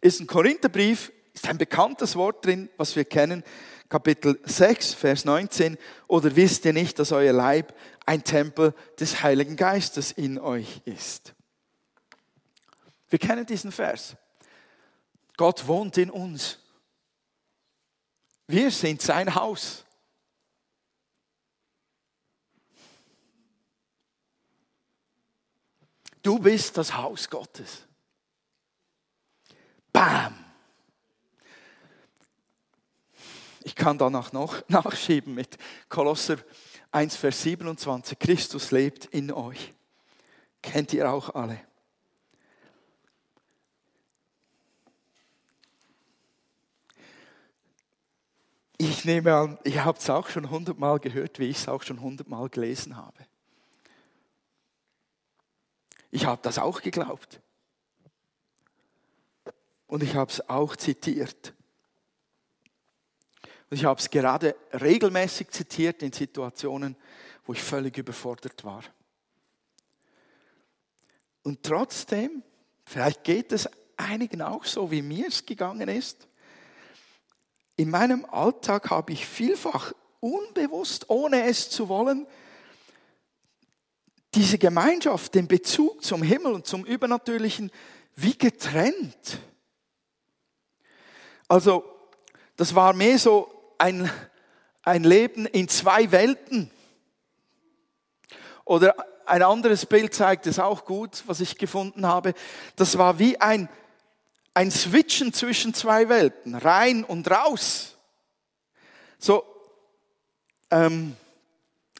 ist 0.01 0.19
ein 0.19 0.27
Korintherbrief, 0.27 1.11
ist 1.33 1.49
ein 1.49 1.57
bekanntes 1.57 2.15
Wort 2.15 2.45
drin, 2.45 2.69
was 2.77 2.95
wir 2.95 3.05
kennen. 3.05 3.43
Kapitel 3.89 4.39
6, 4.43 4.93
Vers 4.93 5.25
19, 5.25 5.79
oder 6.07 6.35
wisst 6.35 6.63
ihr 6.65 6.73
nicht, 6.73 6.99
dass 6.99 7.11
euer 7.11 7.33
Leib 7.33 7.73
ein 8.05 8.23
Tempel 8.23 8.75
des 8.99 9.23
Heiligen 9.23 9.55
Geistes 9.55 10.11
in 10.11 10.37
euch 10.37 10.83
ist? 10.85 11.33
Wir 13.09 13.17
kennen 13.17 13.47
diesen 13.47 13.71
Vers. 13.71 14.15
Gott 15.37 15.67
wohnt 15.67 15.97
in 15.97 16.11
uns. 16.11 16.59
Wir 18.47 18.71
sind 18.71 19.01
sein 19.01 19.33
Haus. 19.33 19.85
Du 26.21 26.39
bist 26.39 26.77
das 26.77 26.95
Haus 26.95 27.29
Gottes. 27.29 27.85
Bam! 29.91 30.43
Ich 33.63 33.75
kann 33.75 33.97
danach 33.97 34.31
noch 34.31 34.61
nachschieben 34.69 35.33
mit 35.33 35.57
Kolosser 35.89 36.37
1, 36.91 37.15
Vers 37.15 37.41
27. 37.43 38.17
Christus 38.19 38.71
lebt 38.71 39.05
in 39.05 39.31
euch. 39.31 39.73
Kennt 40.61 40.93
ihr 40.93 41.11
auch 41.11 41.33
alle. 41.35 41.59
Ich 49.03 49.07
nehme 49.07 49.35
an, 49.35 49.59
ihr 49.65 49.83
habt 49.83 49.99
es 49.99 50.09
auch 50.09 50.29
schon 50.29 50.49
hundertmal 50.49 50.97
gehört, 50.97 51.37
wie 51.37 51.49
ich 51.49 51.57
es 51.57 51.67
auch 51.67 51.83
schon 51.83 51.99
hundertmal 51.99 52.47
gelesen 52.47 52.95
habe. 52.95 53.17
Ich 56.09 56.25
habe 56.25 56.41
das 56.41 56.57
auch 56.57 56.81
geglaubt. 56.81 57.41
Und 59.87 60.03
ich 60.03 60.15
habe 60.15 60.31
es 60.31 60.47
auch 60.47 60.77
zitiert. 60.77 61.53
Und 63.69 63.75
ich 63.75 63.83
habe 63.83 63.99
es 63.99 64.09
gerade 64.09 64.55
regelmäßig 64.71 65.49
zitiert 65.49 66.01
in 66.01 66.13
Situationen, 66.13 66.95
wo 67.43 67.51
ich 67.51 67.61
völlig 67.61 67.97
überfordert 67.97 68.63
war. 68.63 68.85
Und 71.41 71.61
trotzdem, 71.61 72.41
vielleicht 72.85 73.25
geht 73.25 73.51
es 73.51 73.69
einigen 73.97 74.41
auch 74.41 74.63
so, 74.63 74.89
wie 74.91 75.01
mir 75.01 75.27
es 75.27 75.45
gegangen 75.45 75.89
ist, 75.89 76.25
in 77.75 77.89
meinem 77.89 78.25
Alltag 78.25 78.89
habe 78.89 79.13
ich 79.13 79.25
vielfach 79.25 79.93
unbewusst, 80.19 81.09
ohne 81.09 81.45
es 81.45 81.69
zu 81.69 81.89
wollen, 81.89 82.27
diese 84.35 84.57
Gemeinschaft, 84.57 85.35
den 85.35 85.47
Bezug 85.47 86.03
zum 86.03 86.23
Himmel 86.23 86.53
und 86.53 86.65
zum 86.65 86.85
Übernatürlichen 86.85 87.71
wie 88.15 88.37
getrennt. 88.37 89.39
Also, 91.47 91.83
das 92.55 92.73
war 92.73 92.93
mehr 92.93 93.19
so 93.19 93.51
ein, 93.77 94.09
ein 94.83 95.03
Leben 95.03 95.45
in 95.45 95.67
zwei 95.67 96.11
Welten. 96.11 96.71
Oder 98.65 98.95
ein 99.25 99.43
anderes 99.43 99.85
Bild 99.85 100.13
zeigt 100.13 100.47
es 100.47 100.59
auch 100.59 100.85
gut, 100.85 101.23
was 101.27 101.39
ich 101.39 101.57
gefunden 101.57 102.07
habe. 102.07 102.33
Das 102.75 102.97
war 102.97 103.19
wie 103.19 103.39
ein, 103.39 103.69
ein 104.53 104.71
Switchen 104.71 105.33
zwischen 105.33 105.73
zwei 105.73 106.09
Welten, 106.09 106.55
rein 106.55 107.03
und 107.03 107.29
raus. 107.29 107.97
So, 109.17 109.43
ähm, 110.69 111.15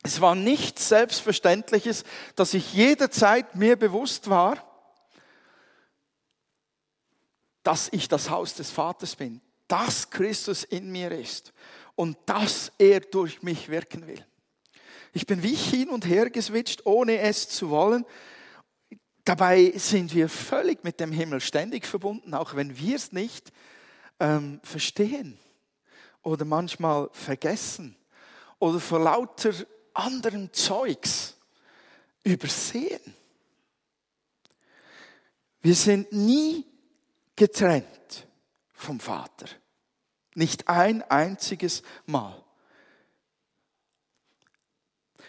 es 0.04 0.20
war 0.20 0.36
nichts 0.36 0.90
Selbstverständliches, 0.90 2.04
dass 2.36 2.54
ich 2.54 2.74
jederzeit 2.74 3.56
mir 3.56 3.78
bewusst 3.78 4.30
war, 4.30 4.58
dass 7.64 7.88
ich 7.92 8.10
das 8.10 8.30
Haus 8.30 8.54
des 8.56 8.70
Vaters 8.70 9.16
bin, 9.16 9.40
dass 9.68 10.10
Christus 10.10 10.66
in 10.66 10.92
mir 10.92 11.12
ist 11.12 11.54
und 11.96 12.18
dass 12.26 12.74
er 12.78 13.00
durch 13.00 13.42
mich 13.42 13.70
wirken 13.70 14.06
will. 14.06 14.24
Ich 15.14 15.26
bin 15.26 15.44
wie 15.44 15.56
hin 15.56 15.90
und 15.90 16.06
her 16.06 16.30
geswitcht, 16.30 16.86
ohne 16.86 17.20
es 17.20 17.48
zu 17.48 17.70
wollen. 17.70 18.06
Dabei 19.26 19.72
sind 19.78 20.14
wir 20.14 20.28
völlig 20.28 20.84
mit 20.84 21.00
dem 21.00 21.12
Himmel 21.12 21.40
ständig 21.40 21.86
verbunden, 21.86 22.34
auch 22.34 22.56
wenn 22.56 22.78
wir 22.78 22.96
es 22.96 23.14
nicht 23.14 23.54
ähm, 24.20 24.60
verstehen 24.64 25.38
oder 26.24 26.44
manchmal 26.44 27.10
vergessen 27.14 27.96
oder 28.60 28.80
vor 28.80 29.00
lauter 29.00 29.54
anderen 29.94 30.52
Zeugs 30.52 31.38
übersehen. 32.24 33.16
Wir 35.62 35.76
sind 35.76 36.12
nie 36.12 36.66
getrennt 37.36 38.28
vom 38.74 39.00
Vater. 39.00 39.48
Nicht 40.36 40.68
ein 40.68 41.02
einziges 41.04 41.84
Mal. 42.06 42.43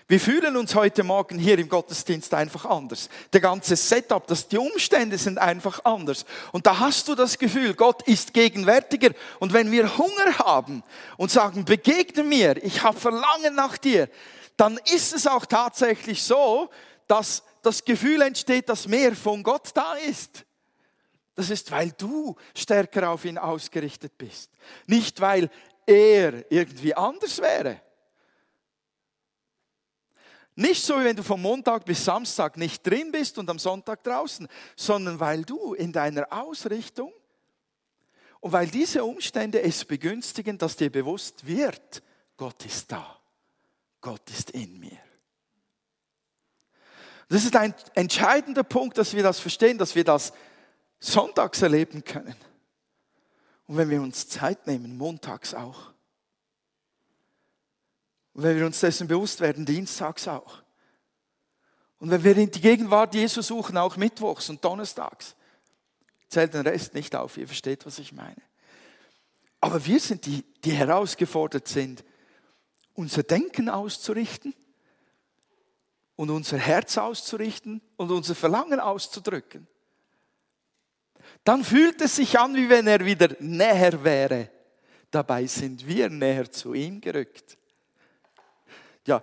Wir 0.06 0.20
fühlen 0.20 0.58
uns 0.58 0.74
heute 0.74 1.02
Morgen 1.02 1.38
hier 1.38 1.58
im 1.58 1.70
Gottesdienst 1.70 2.34
einfach 2.34 2.66
anders. 2.66 3.08
Der 3.32 3.40
ganze 3.40 3.74
Setup, 3.74 4.26
das, 4.26 4.48
die 4.48 4.58
Umstände 4.58 5.16
sind 5.16 5.38
einfach 5.38 5.82
anders. 5.86 6.26
Und 6.52 6.66
da 6.66 6.78
hast 6.78 7.08
du 7.08 7.14
das 7.14 7.38
Gefühl, 7.38 7.72
Gott 7.72 8.06
ist 8.06 8.34
gegenwärtiger. 8.34 9.12
Und 9.40 9.54
wenn 9.54 9.72
wir 9.72 9.96
Hunger 9.96 10.38
haben 10.40 10.82
und 11.16 11.30
sagen, 11.30 11.64
begegne 11.64 12.22
mir, 12.22 12.62
ich 12.62 12.82
habe 12.82 13.00
Verlangen 13.00 13.54
nach 13.54 13.78
dir, 13.78 14.10
dann 14.58 14.78
ist 14.92 15.14
es 15.14 15.26
auch 15.26 15.46
tatsächlich 15.46 16.22
so, 16.22 16.68
dass 17.06 17.42
das 17.62 17.82
Gefühl 17.82 18.20
entsteht, 18.20 18.68
dass 18.68 18.86
mehr 18.86 19.16
von 19.16 19.42
Gott 19.42 19.70
da 19.72 19.94
ist. 19.94 20.44
Das 21.34 21.48
ist, 21.48 21.70
weil 21.70 21.92
du 21.92 22.36
stärker 22.54 23.08
auf 23.08 23.24
ihn 23.24 23.38
ausgerichtet 23.38 24.18
bist. 24.18 24.50
Nicht, 24.86 25.22
weil 25.22 25.48
er 25.86 26.44
irgendwie 26.52 26.94
anders 26.94 27.40
wäre. 27.40 27.80
Nicht 30.56 30.84
so, 30.84 31.00
wie 31.00 31.04
wenn 31.04 31.16
du 31.16 31.24
vom 31.24 31.42
Montag 31.42 31.84
bis 31.84 32.04
Samstag 32.04 32.56
nicht 32.56 32.86
drin 32.86 33.10
bist 33.10 33.38
und 33.38 33.50
am 33.50 33.58
Sonntag 33.58 34.04
draußen, 34.04 34.46
sondern 34.76 35.18
weil 35.18 35.42
du 35.44 35.74
in 35.74 35.92
deiner 35.92 36.32
Ausrichtung 36.32 37.12
und 38.40 38.52
weil 38.52 38.68
diese 38.68 39.04
Umstände 39.04 39.62
es 39.62 39.84
begünstigen, 39.84 40.56
dass 40.56 40.76
dir 40.76 40.90
bewusst 40.90 41.46
wird, 41.46 42.02
Gott 42.36 42.64
ist 42.66 42.92
da, 42.92 43.18
Gott 44.00 44.30
ist 44.30 44.50
in 44.50 44.78
mir. 44.78 44.98
Das 47.28 47.44
ist 47.44 47.56
ein 47.56 47.74
entscheidender 47.94 48.62
Punkt, 48.62 48.98
dass 48.98 49.14
wir 49.14 49.22
das 49.22 49.40
verstehen, 49.40 49.78
dass 49.78 49.94
wir 49.94 50.04
das 50.04 50.32
sonntags 51.00 51.62
erleben 51.62 52.04
können. 52.04 52.36
Und 53.66 53.76
wenn 53.76 53.90
wir 53.90 54.00
uns 54.02 54.28
Zeit 54.28 54.66
nehmen, 54.66 54.96
montags 54.96 55.54
auch. 55.54 55.93
Und 58.34 58.42
wenn 58.42 58.58
wir 58.58 58.66
uns 58.66 58.80
dessen 58.80 59.06
bewusst 59.06 59.40
werden, 59.40 59.64
dienstags 59.64 60.26
auch. 60.28 60.62
Und 61.98 62.10
wenn 62.10 62.24
wir 62.24 62.36
in 62.36 62.50
die 62.50 62.60
Gegenwart 62.60 63.14
Jesu 63.14 63.40
suchen, 63.40 63.78
auch 63.78 63.96
mittwochs 63.96 64.50
und 64.50 64.62
donnerstags. 64.64 65.36
Zählt 66.28 66.52
den 66.52 66.66
Rest 66.66 66.94
nicht 66.94 67.14
auf, 67.14 67.36
ihr 67.36 67.46
versteht, 67.46 67.86
was 67.86 68.00
ich 68.00 68.12
meine. 68.12 68.42
Aber 69.60 69.84
wir 69.86 70.00
sind 70.00 70.26
die, 70.26 70.44
die 70.64 70.72
herausgefordert 70.72 71.68
sind, 71.68 72.04
unser 72.92 73.22
Denken 73.22 73.68
auszurichten 73.68 74.52
und 76.16 76.30
unser 76.30 76.58
Herz 76.58 76.98
auszurichten 76.98 77.80
und 77.96 78.10
unser 78.10 78.34
Verlangen 78.34 78.80
auszudrücken. 78.80 79.66
Dann 81.44 81.64
fühlt 81.64 82.00
es 82.00 82.16
sich 82.16 82.38
an, 82.38 82.54
wie 82.56 82.68
wenn 82.68 82.86
er 82.86 83.04
wieder 83.04 83.28
näher 83.38 84.02
wäre. 84.02 84.50
Dabei 85.10 85.46
sind 85.46 85.86
wir 85.86 86.10
näher 86.10 86.50
zu 86.50 86.74
ihm 86.74 87.00
gerückt 87.00 87.56
ja, 89.06 89.22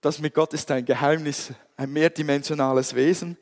das 0.00 0.18
mit 0.18 0.34
Gott 0.34 0.52
ist 0.52 0.70
ein 0.70 0.84
Geheimnis, 0.84 1.52
ein 1.76 1.92
mehrdimensionales 1.92 2.94
Wesen. 2.94 3.38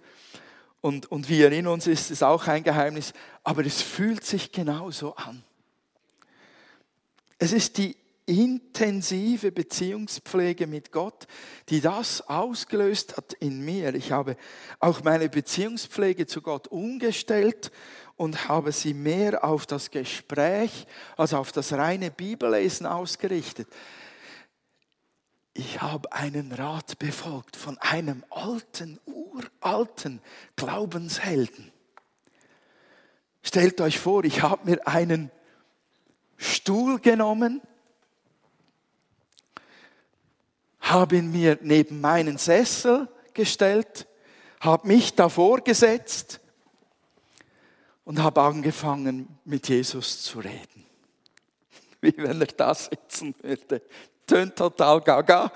Und, 0.80 1.10
und 1.10 1.28
wie 1.28 1.42
er 1.42 1.52
in 1.52 1.66
uns 1.66 1.86
ist, 1.86 2.10
ist 2.10 2.22
auch 2.22 2.46
ein 2.46 2.62
Geheimnis. 2.62 3.12
Aber 3.42 3.64
es 3.64 3.82
fühlt 3.82 4.24
sich 4.24 4.52
genauso 4.52 5.14
an. 5.16 5.42
Es 7.38 7.52
ist 7.52 7.78
die 7.78 7.96
intensive 8.26 9.50
Beziehungspflege 9.50 10.68
mit 10.68 10.92
Gott, 10.92 11.26
die 11.68 11.80
das 11.80 12.28
ausgelöst 12.28 13.16
hat 13.16 13.32
in 13.34 13.64
mir. 13.64 13.94
Ich 13.94 14.12
habe 14.12 14.36
auch 14.78 15.02
meine 15.02 15.28
Beziehungspflege 15.28 16.26
zu 16.26 16.42
Gott 16.42 16.68
umgestellt 16.68 17.72
und 18.16 18.48
habe 18.48 18.70
sie 18.70 18.94
mehr 18.94 19.42
auf 19.42 19.66
das 19.66 19.90
Gespräch 19.90 20.86
als 21.16 21.34
auf 21.34 21.50
das 21.50 21.72
reine 21.72 22.12
Bibellesen 22.12 22.86
ausgerichtet 22.86 23.66
ich 25.54 25.82
habe 25.82 26.12
einen 26.12 26.52
Rat 26.52 26.98
befolgt 26.98 27.56
von 27.56 27.76
einem 27.78 28.24
alten, 28.30 28.98
uralten 29.04 30.20
Glaubenshelden. 30.56 31.70
Stellt 33.42 33.80
euch 33.80 33.98
vor, 33.98 34.24
ich 34.24 34.42
habe 34.42 34.70
mir 34.70 34.86
einen 34.86 35.30
Stuhl 36.36 37.00
genommen, 37.00 37.60
habe 40.80 41.16
ihn 41.16 41.30
mir 41.30 41.58
neben 41.60 42.00
meinen 42.00 42.38
Sessel 42.38 43.08
gestellt, 43.34 44.06
habe 44.60 44.88
mich 44.88 45.14
davor 45.14 45.60
gesetzt 45.60 46.40
und 48.04 48.22
habe 48.22 48.40
angefangen, 48.40 49.38
mit 49.44 49.68
Jesus 49.68 50.22
zu 50.22 50.38
reden. 50.40 50.86
Wie 52.00 52.16
wenn 52.16 52.40
er 52.40 52.46
da 52.46 52.74
sitzen 52.74 53.34
würde 53.42 53.82
tönt 54.26 54.56
total 54.56 55.00
gaga, 55.00 55.52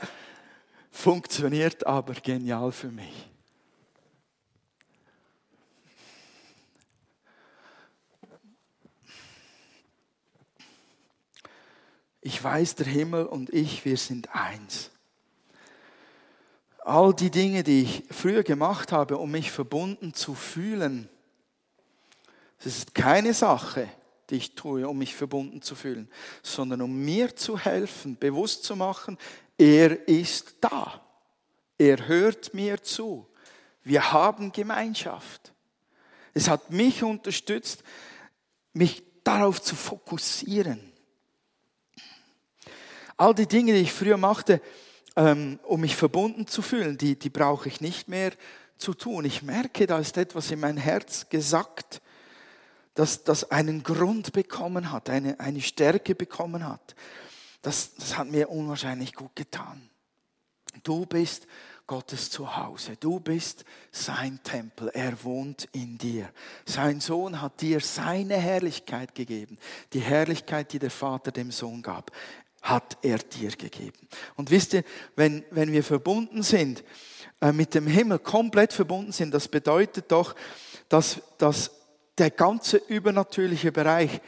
funktioniert 0.90 1.87
aber 1.87 2.14
genial 2.14 2.72
für 2.72 2.88
mich. 2.88 3.31
Ich 12.26 12.42
weiß, 12.42 12.74
der 12.74 12.87
Himmel 12.87 13.26
und 13.26 13.50
ich, 13.55 13.85
wir 13.85 13.96
sind 13.96 14.35
eins. 14.35 14.90
All 16.79 17.14
die 17.14 17.31
Dinge, 17.31 17.62
die 17.62 17.83
ich 17.83 18.02
früher 18.11 18.42
gemacht 18.42 18.90
habe, 18.90 19.18
um 19.18 19.31
mich 19.31 19.52
verbunden 19.52 20.12
zu 20.12 20.35
fühlen, 20.35 21.09
das 22.64 22.79
ist 22.79 22.94
keine 22.96 23.33
Sache, 23.33 23.88
die 24.30 24.36
ich 24.36 24.54
tue, 24.54 24.86
um 24.88 24.98
mich 24.98 25.14
verbunden 25.14 25.62
zu 25.62 25.74
fühlen, 25.74 26.10
sondern 26.42 26.82
um 26.82 27.04
mir 27.04 27.36
zu 27.36 27.58
helfen, 27.58 28.16
bewusst 28.18 28.64
zu 28.64 28.76
machen, 28.76 29.18
er 29.58 30.08
ist 30.08 30.56
da. 30.60 31.00
Er 31.78 32.08
hört 32.08 32.54
mir 32.54 32.82
zu. 32.82 33.26
Wir 33.82 34.12
haben 34.12 34.52
Gemeinschaft. 34.52 35.52
Es 36.34 36.48
hat 36.48 36.70
mich 36.70 37.02
unterstützt, 37.02 37.82
mich 38.72 39.02
darauf 39.24 39.62
zu 39.62 39.74
fokussieren. 39.74 40.92
All 43.16 43.34
die 43.34 43.46
Dinge, 43.46 43.72
die 43.72 43.80
ich 43.80 43.92
früher 43.92 44.18
machte, 44.18 44.60
ähm, 45.16 45.58
um 45.64 45.80
mich 45.80 45.96
verbunden 45.96 46.46
zu 46.46 46.60
fühlen, 46.60 46.98
die, 46.98 47.18
die 47.18 47.30
brauche 47.30 47.68
ich 47.68 47.80
nicht 47.80 48.08
mehr 48.08 48.32
zu 48.76 48.92
tun. 48.92 49.24
Ich 49.24 49.42
merke, 49.42 49.86
da 49.86 49.98
ist 49.98 50.18
etwas 50.18 50.50
in 50.50 50.60
mein 50.60 50.76
Herz 50.76 51.28
gesagt, 51.30 52.02
das, 52.96 53.24
das 53.24 53.50
einen 53.50 53.82
Grund 53.82 54.32
bekommen 54.32 54.90
hat, 54.90 55.09
eine, 55.09 55.38
eine 55.38 55.61
Stärke 55.61 56.14
bekommen 56.14 56.66
hat. 56.66 56.96
Das, 57.62 57.94
das 57.94 58.16
hat 58.16 58.28
mir 58.28 58.48
unwahrscheinlich 58.50 59.14
gut 59.14 59.37
getan. 59.37 59.88
Du 60.82 61.06
bist 61.06 61.46
Gottes 61.87 62.30
Zuhause. 62.30 62.96
Du 62.98 63.20
bist 63.20 63.64
sein 63.92 64.40
Tempel. 64.42 64.88
Er 64.88 65.22
wohnt 65.22 65.68
in 65.72 65.98
dir. 65.98 66.28
Sein 66.64 67.00
Sohn 67.00 67.40
hat 67.40 67.61
dir 67.61 67.80
seine 67.80 68.37
Herrlichkeit 68.37 69.14
gegeben. 69.14 69.59
Die 69.92 70.00
Herrlichkeit, 70.00 70.72
die 70.72 70.78
der 70.78 70.90
Vater 70.90 71.30
dem 71.30 71.50
Sohn 71.52 71.82
gab, 71.82 72.11
hat 72.62 72.98
er 73.02 73.18
dir 73.18 73.50
gegeben. 73.50 74.09
Und 74.35 74.50
wisst 74.50 74.74
ihr, 74.74 74.82
wenn, 75.14 75.44
wenn 75.50 75.70
wir 75.70 75.85
verbunden 75.85 76.42
sind, 76.42 76.82
äh, 77.40 77.52
mit 77.52 77.74
dem 77.74 77.87
Himmel 77.87 78.18
komplett 78.18 78.72
verbunden 78.72 79.12
sind, 79.12 79.32
das 79.32 79.46
bedeutet 79.46 80.11
doch, 80.11 80.35
dass, 80.88 81.20
dass 81.38 81.75
der 82.18 82.31
ganze 82.31 82.79
übernatürliche 82.79 83.72
Bereich 83.72 84.20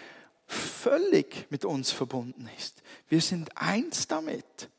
völlig 0.47 1.47
mit 1.51 1.65
uns 1.65 1.91
verbunden 1.91 2.49
ist. 2.59 2.83
Wir 3.09 3.21
sind 3.21 3.57
eins 3.57 4.09
damit. 4.09 4.71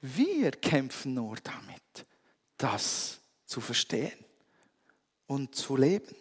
Wir 0.00 0.50
kämpfen 0.52 1.14
nur 1.14 1.36
damit, 1.42 2.06
das 2.56 3.20
zu 3.46 3.60
verstehen 3.60 4.16
und 5.26 5.54
zu 5.54 5.76
leben. 5.76 6.14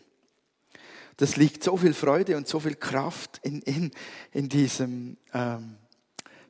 Das 1.17 1.37
liegt 1.37 1.63
so 1.63 1.77
viel 1.77 1.93
Freude 1.93 2.35
und 2.35 2.47
so 2.47 2.59
viel 2.59 2.75
Kraft 2.75 3.39
in, 3.43 3.61
in, 3.61 3.91
in 4.31 4.49
diesem 4.49 5.17
ähm, 5.33 5.77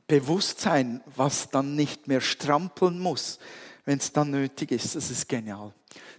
Bewusstsein, 0.08 1.02
was 1.14 1.50
dann 1.50 1.76
nicht 1.76 2.08
mehr 2.08 2.20
strampeln 2.20 2.98
muss, 2.98 3.38
wenn 3.84 3.98
es 3.98 4.12
dann 4.12 4.30
nötig 4.30 4.72
ist. 4.72 4.96
Das 4.96 5.10
ist 5.10 5.28
genial. 5.28 5.72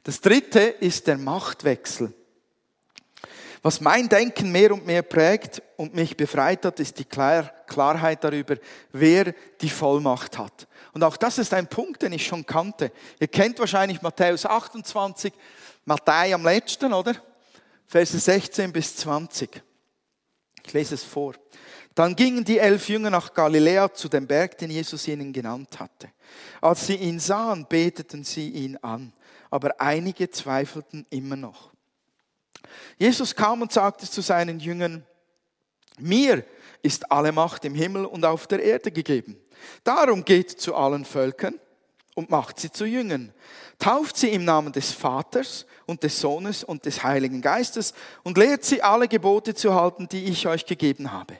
Das 0.04 0.22
dritte 0.22 0.60
ist 0.60 1.08
der 1.08 1.18
Machtwechsel. 1.18 2.14
Was 3.62 3.82
mein 3.82 4.08
Denken 4.08 4.52
mehr 4.52 4.72
und 4.72 4.86
mehr 4.86 5.02
prägt 5.02 5.62
und 5.78 5.96
mich 5.96 6.15
befreit 6.15 6.65
hat, 6.65 6.80
ist 6.80 7.00
die 7.00 7.06
Klar 7.06 7.52
Klarheit 7.67 8.24
darüber, 8.24 8.56
wer 8.91 9.34
die 9.62 9.70
Vollmacht 9.70 10.38
hat. 10.38 10.67
Und 10.93 11.04
auch 11.04 11.17
das 11.17 11.38
ist 11.38 11.54
ein 11.54 11.67
Punkt, 11.67 12.02
den 12.02 12.13
ich 12.13 12.26
schon 12.26 12.46
kannte. 12.46 12.91
Ihr 13.20 13.28
kennt 13.28 13.60
wahrscheinlich 13.60 14.02
Matthäus 14.02 14.46
28, 14.46 15.34
Matthäus 15.86 16.34
am 16.34 16.43
letzten, 16.43 16.93
oder? 16.93 17.13
Verse 17.86 18.17
16 18.17 18.72
bis 18.72 18.96
20. 18.98 19.62
Ich 20.65 20.74
lese 20.74 20.96
es 20.96 21.04
vor. 21.04 21.34
Dann 21.96 22.15
gingen 22.15 22.43
die 22.43 22.60
elf 22.60 22.89
Jünger 22.89 23.10
nach 23.10 23.34
Galiläa 23.34 23.93
zu 23.93 24.08
dem 24.08 24.28
Berg, 24.28 24.58
den 24.58 24.70
Jesus 24.70 25.08
ihnen 25.08 25.34
genannt 25.34 25.80
hatte. 25.80 26.10
Als 26.62 26.88
sie 26.88 26.96
ihn 26.96 27.20
sahen, 27.20 27.65
beteten 27.67 28.24
sie 28.24 28.50
ihn 28.50 28.78
an, 28.78 29.13
aber 29.50 29.80
einige 29.82 30.30
zweifelten 30.30 31.06
immer 31.10 31.36
noch. 31.36 31.72
Jesus 32.98 33.36
kam 33.36 33.62
und 33.62 33.72
sagte 33.72 34.10
zu 34.10 34.22
seinen 34.22 34.60
Jüngern, 34.60 35.06
mir 36.00 36.46
ist 36.82 37.12
alle 37.12 37.32
Macht 37.32 37.66
im 37.66 37.76
Himmel 37.76 38.06
und 38.06 38.24
auf 38.26 38.48
der 38.48 38.62
Erde 38.62 38.92
gegeben. 38.92 39.38
Darum 39.84 40.24
geht 40.24 40.52
zu 40.52 40.76
allen 40.76 41.06
Völkern 41.06 41.60
und 42.16 42.30
macht 42.30 42.60
sie 42.60 42.72
zu 42.72 42.86
Jüngern. 42.86 43.34
Tauft 43.80 44.18
sie 44.18 44.30
im 44.30 44.46
Namen 44.46 44.74
des 44.74 44.92
Vaters 44.92 45.66
und 45.86 46.04
des 46.04 46.20
Sohnes 46.20 46.64
und 46.64 46.86
des 46.86 47.04
Heiligen 47.04 47.42
Geistes 47.42 47.94
und 48.24 48.38
lehrt 48.38 48.64
sie 48.64 48.82
alle 48.82 49.08
Gebote 49.08 49.54
zu 49.54 49.74
halten, 49.74 50.08
die 50.08 50.26
ich 50.26 50.48
euch 50.48 50.66
gegeben 50.66 51.12
habe. 51.12 51.38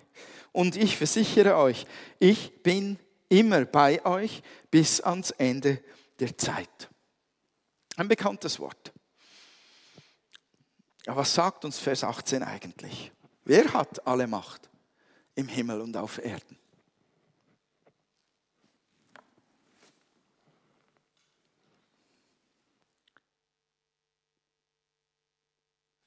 Und 0.52 0.76
ich 0.76 0.98
versichere 0.98 1.58
euch, 1.58 1.86
ich 2.20 2.63
bin 2.63 3.00
immer 3.30 3.66
bei 3.66 4.04
euch 4.06 4.42
bis 4.72 5.02
ans 5.02 5.32
Ende 5.32 5.82
der 6.20 6.38
Zeit. 6.38 6.90
Ein 7.96 8.08
bekanntes 8.08 8.60
Wort. 8.60 8.94
Aber 11.08 11.22
was 11.22 11.34
sagt 11.34 11.63
uns 11.63 11.80
Vers 11.80 12.04
18 12.04 12.43
eigentlich? 12.43 13.13
Wer 13.46 13.72
hat 13.72 14.06
alle 14.06 14.28
Macht 14.28 14.70
im 15.36 15.48
Himmel 15.48 15.80
und 15.80 15.96
auf 15.96 16.17
Erden? 16.17 16.60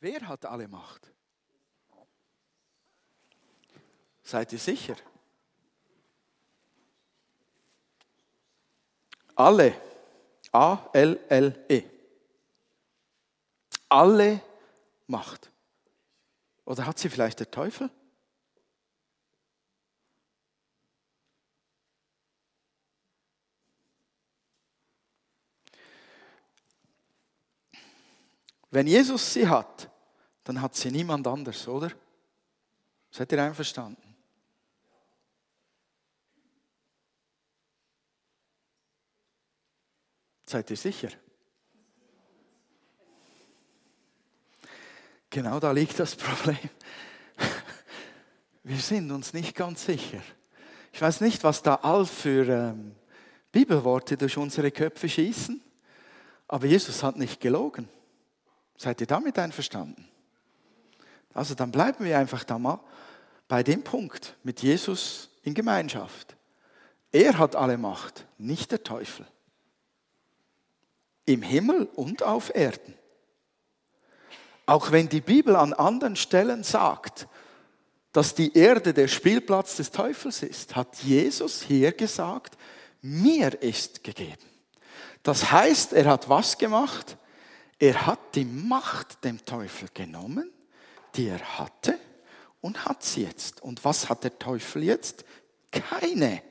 Wer 0.00 0.28
hat 0.28 0.44
alle 0.44 0.68
Macht? 0.68 1.10
Seid 4.22 4.52
ihr 4.52 4.58
sicher? 4.58 4.96
Alle. 9.34 9.80
A-L-L-E. 10.52 11.84
Alle 13.88 14.49
Macht. 15.10 15.50
Oder 16.64 16.86
hat 16.86 16.98
sie 16.98 17.08
vielleicht 17.08 17.40
der 17.40 17.50
Teufel? 17.50 17.90
Wenn 28.70 28.86
Jesus 28.86 29.32
sie 29.32 29.48
hat, 29.48 29.90
dann 30.44 30.62
hat 30.62 30.76
sie 30.76 30.92
niemand 30.92 31.26
anders, 31.26 31.66
oder? 31.66 31.90
Seid 33.10 33.32
ihr 33.32 33.42
einverstanden? 33.42 34.14
Seid 40.44 40.70
ihr 40.70 40.76
sicher? 40.76 41.10
Genau 45.30 45.60
da 45.60 45.70
liegt 45.70 45.98
das 46.00 46.16
Problem. 46.16 46.58
Wir 48.64 48.78
sind 48.78 49.12
uns 49.12 49.32
nicht 49.32 49.54
ganz 49.54 49.84
sicher. 49.84 50.20
Ich 50.92 51.00
weiß 51.00 51.20
nicht, 51.20 51.44
was 51.44 51.62
da 51.62 51.76
all 51.76 52.04
für 52.04 52.48
ähm, 52.48 52.96
Bibelworte 53.52 54.16
durch 54.16 54.36
unsere 54.36 54.72
Köpfe 54.72 55.08
schießen, 55.08 55.62
aber 56.48 56.66
Jesus 56.66 57.04
hat 57.04 57.16
nicht 57.16 57.40
gelogen. 57.40 57.88
Seid 58.76 59.00
ihr 59.00 59.06
damit 59.06 59.38
einverstanden? 59.38 60.08
Also 61.32 61.54
dann 61.54 61.70
bleiben 61.70 62.04
wir 62.04 62.18
einfach 62.18 62.42
da 62.42 62.58
mal 62.58 62.80
bei 63.46 63.62
dem 63.62 63.84
Punkt 63.84 64.36
mit 64.42 64.62
Jesus 64.62 65.30
in 65.42 65.54
Gemeinschaft. 65.54 66.36
Er 67.12 67.38
hat 67.38 67.54
alle 67.54 67.78
Macht, 67.78 68.26
nicht 68.36 68.72
der 68.72 68.82
Teufel. 68.82 69.26
Im 71.24 71.42
Himmel 71.42 71.84
und 71.94 72.24
auf 72.24 72.52
Erden. 72.54 72.94
Auch 74.70 74.92
wenn 74.92 75.08
die 75.08 75.20
Bibel 75.20 75.56
an 75.56 75.72
anderen 75.72 76.14
Stellen 76.14 76.62
sagt, 76.62 77.26
dass 78.12 78.36
die 78.36 78.56
Erde 78.56 78.94
der 78.94 79.08
Spielplatz 79.08 79.74
des 79.74 79.90
Teufels 79.90 80.44
ist, 80.44 80.76
hat 80.76 80.94
Jesus 81.02 81.60
hier 81.62 81.90
gesagt, 81.90 82.56
mir 83.02 83.60
ist 83.64 84.04
gegeben. 84.04 84.46
Das 85.24 85.50
heißt, 85.50 85.92
er 85.92 86.04
hat 86.04 86.28
was 86.28 86.56
gemacht? 86.56 87.16
Er 87.80 88.06
hat 88.06 88.20
die 88.36 88.44
Macht 88.44 89.24
dem 89.24 89.44
Teufel 89.44 89.88
genommen, 89.92 90.48
die 91.16 91.26
er 91.26 91.58
hatte, 91.58 91.98
und 92.60 92.84
hat 92.84 93.02
sie 93.02 93.24
jetzt. 93.24 93.60
Und 93.62 93.84
was 93.84 94.08
hat 94.08 94.22
der 94.22 94.38
Teufel 94.38 94.84
jetzt? 94.84 95.24
Keine 95.72 96.44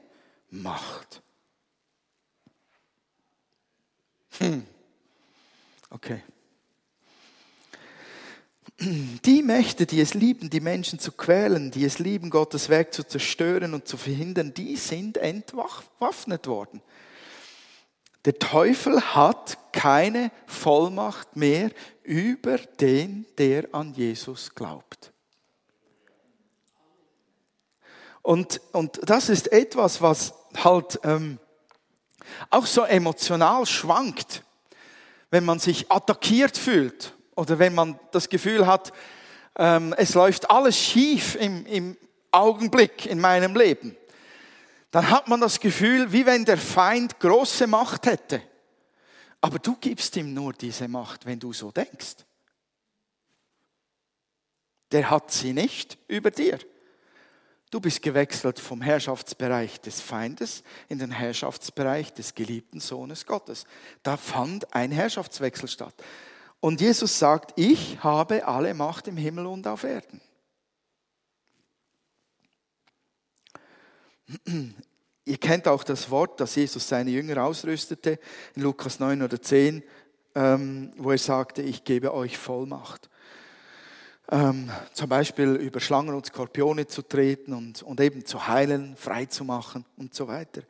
Macht. 0.49 1.21
Hm. 4.39 4.65
Okay. 5.89 6.21
Die 8.81 9.43
Mächte, 9.43 9.85
die 9.85 9.99
es 9.99 10.13
lieben, 10.13 10.49
die 10.49 10.61
Menschen 10.61 10.99
zu 10.99 11.11
quälen, 11.11 11.69
die 11.69 11.83
es 11.83 11.99
lieben, 11.99 12.29
Gottes 12.29 12.69
Werk 12.69 12.93
zu 12.93 13.03
zerstören 13.03 13.73
und 13.73 13.87
zu 13.87 13.97
verhindern, 13.97 14.53
die 14.53 14.77
sind 14.77 15.17
entwaffnet 15.17 16.47
worden. 16.47 16.81
Der 18.23 18.39
Teufel 18.39 19.01
hat 19.01 19.57
keine 19.73 20.31
Vollmacht 20.45 21.35
mehr 21.35 21.71
über 22.03 22.57
den, 22.57 23.25
der 23.37 23.67
an 23.73 23.93
Jesus 23.93 24.55
glaubt. 24.55 25.11
Und, 28.21 28.61
und 28.71 28.99
das 29.03 29.27
ist 29.27 29.51
etwas, 29.51 30.01
was 30.01 30.33
halt 30.55 30.99
ähm, 31.03 31.37
auch 32.49 32.65
so 32.65 32.83
emotional 32.83 33.65
schwankt, 33.65 34.43
wenn 35.31 35.43
man 35.43 35.59
sich 35.59 35.91
attackiert 35.91 36.57
fühlt 36.57 37.13
oder 37.39 37.57
wenn 37.59 37.73
man 37.73 37.99
das 38.11 38.29
Gefühl 38.29 38.67
hat, 38.67 38.91
ähm, 39.55 39.93
es 39.97 40.13
läuft 40.13 40.49
alles 40.49 40.77
schief 40.77 41.35
im, 41.35 41.65
im 41.65 41.97
Augenblick 42.31 43.05
in 43.05 43.19
meinem 43.19 43.55
Leben 43.55 43.95
dann 44.91 45.09
hat 45.09 45.27
man 45.27 45.39
das 45.39 45.59
Gefühl, 45.59 46.11
wie 46.11 46.25
wenn 46.25 46.45
der 46.45 46.57
Feind 46.57 47.19
große 47.19 47.67
Macht 47.67 48.05
hätte. 48.07 48.41
Aber 49.41 49.59
du 49.59 49.75
gibst 49.75 50.15
ihm 50.17 50.33
nur 50.33 50.53
diese 50.53 50.87
Macht, 50.87 51.25
wenn 51.25 51.39
du 51.39 51.53
so 51.53 51.71
denkst. 51.71 52.17
Der 54.91 55.09
hat 55.09 55.31
sie 55.31 55.53
nicht 55.53 55.97
über 56.07 56.31
dir. 56.31 56.57
Du 57.69 57.79
bist 57.79 58.01
gewechselt 58.01 58.59
vom 58.59 58.81
Herrschaftsbereich 58.81 59.79
des 59.79 60.01
Feindes 60.01 60.63
in 60.87 60.97
den 60.97 61.11
Herrschaftsbereich 61.11 62.11
des 62.11 62.33
geliebten 62.33 62.79
Sohnes 62.79 63.27
Gottes. 63.27 63.65
Da 64.01 64.17
fand 64.17 64.73
ein 64.73 64.91
Herrschaftswechsel 64.91 65.67
statt. 65.67 65.93
Und 66.61 66.81
Jesus 66.81 67.17
sagt, 67.17 67.53
ich 67.57 68.03
habe 68.03 68.45
alle 68.45 68.73
Macht 68.73 69.07
im 69.07 69.17
Himmel 69.17 69.45
und 69.45 69.65
auf 69.67 69.83
Erden. 69.83 70.21
Ihr 75.25 75.37
kennt 75.37 75.67
auch 75.67 75.83
das 75.83 76.09
Wort, 76.09 76.39
das 76.39 76.55
Jesus 76.55 76.87
seine 76.87 77.11
Jünger 77.11 77.43
ausrüstete, 77.43 78.19
in 78.55 78.63
Lukas 78.63 78.99
9 78.99 79.21
oder 79.21 79.41
10, 79.41 79.83
ähm, 80.35 80.91
wo 80.97 81.11
er 81.11 81.17
sagte, 81.17 81.61
ich 81.61 81.83
gebe 81.83 82.13
euch 82.13 82.37
Vollmacht. 82.37 83.09
Ähm, 84.31 84.69
zum 84.93 85.09
Beispiel 85.09 85.55
über 85.55 85.79
Schlangen 85.79 86.13
und 86.13 86.25
Skorpione 86.27 86.85
zu 86.85 87.01
treten 87.01 87.53
und, 87.53 87.81
und 87.81 87.99
eben 87.99 88.25
zu 88.25 88.47
heilen, 88.47 88.95
frei 88.95 89.25
zu 89.25 89.43
machen 89.43 89.85
und 89.97 90.13
so 90.13 90.27
weiter. 90.27 90.61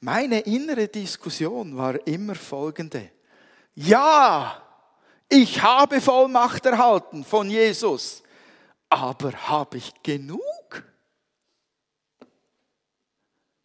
Meine 0.00 0.40
innere 0.40 0.88
Diskussion 0.88 1.76
war 1.76 2.06
immer 2.06 2.34
folgende. 2.34 3.10
Ja, 3.74 4.62
ich 5.28 5.62
habe 5.62 6.00
Vollmacht 6.00 6.66
erhalten 6.66 7.24
von 7.24 7.50
Jesus, 7.50 8.22
aber 8.88 9.32
habe 9.48 9.78
ich 9.78 9.92
genug? 10.02 10.40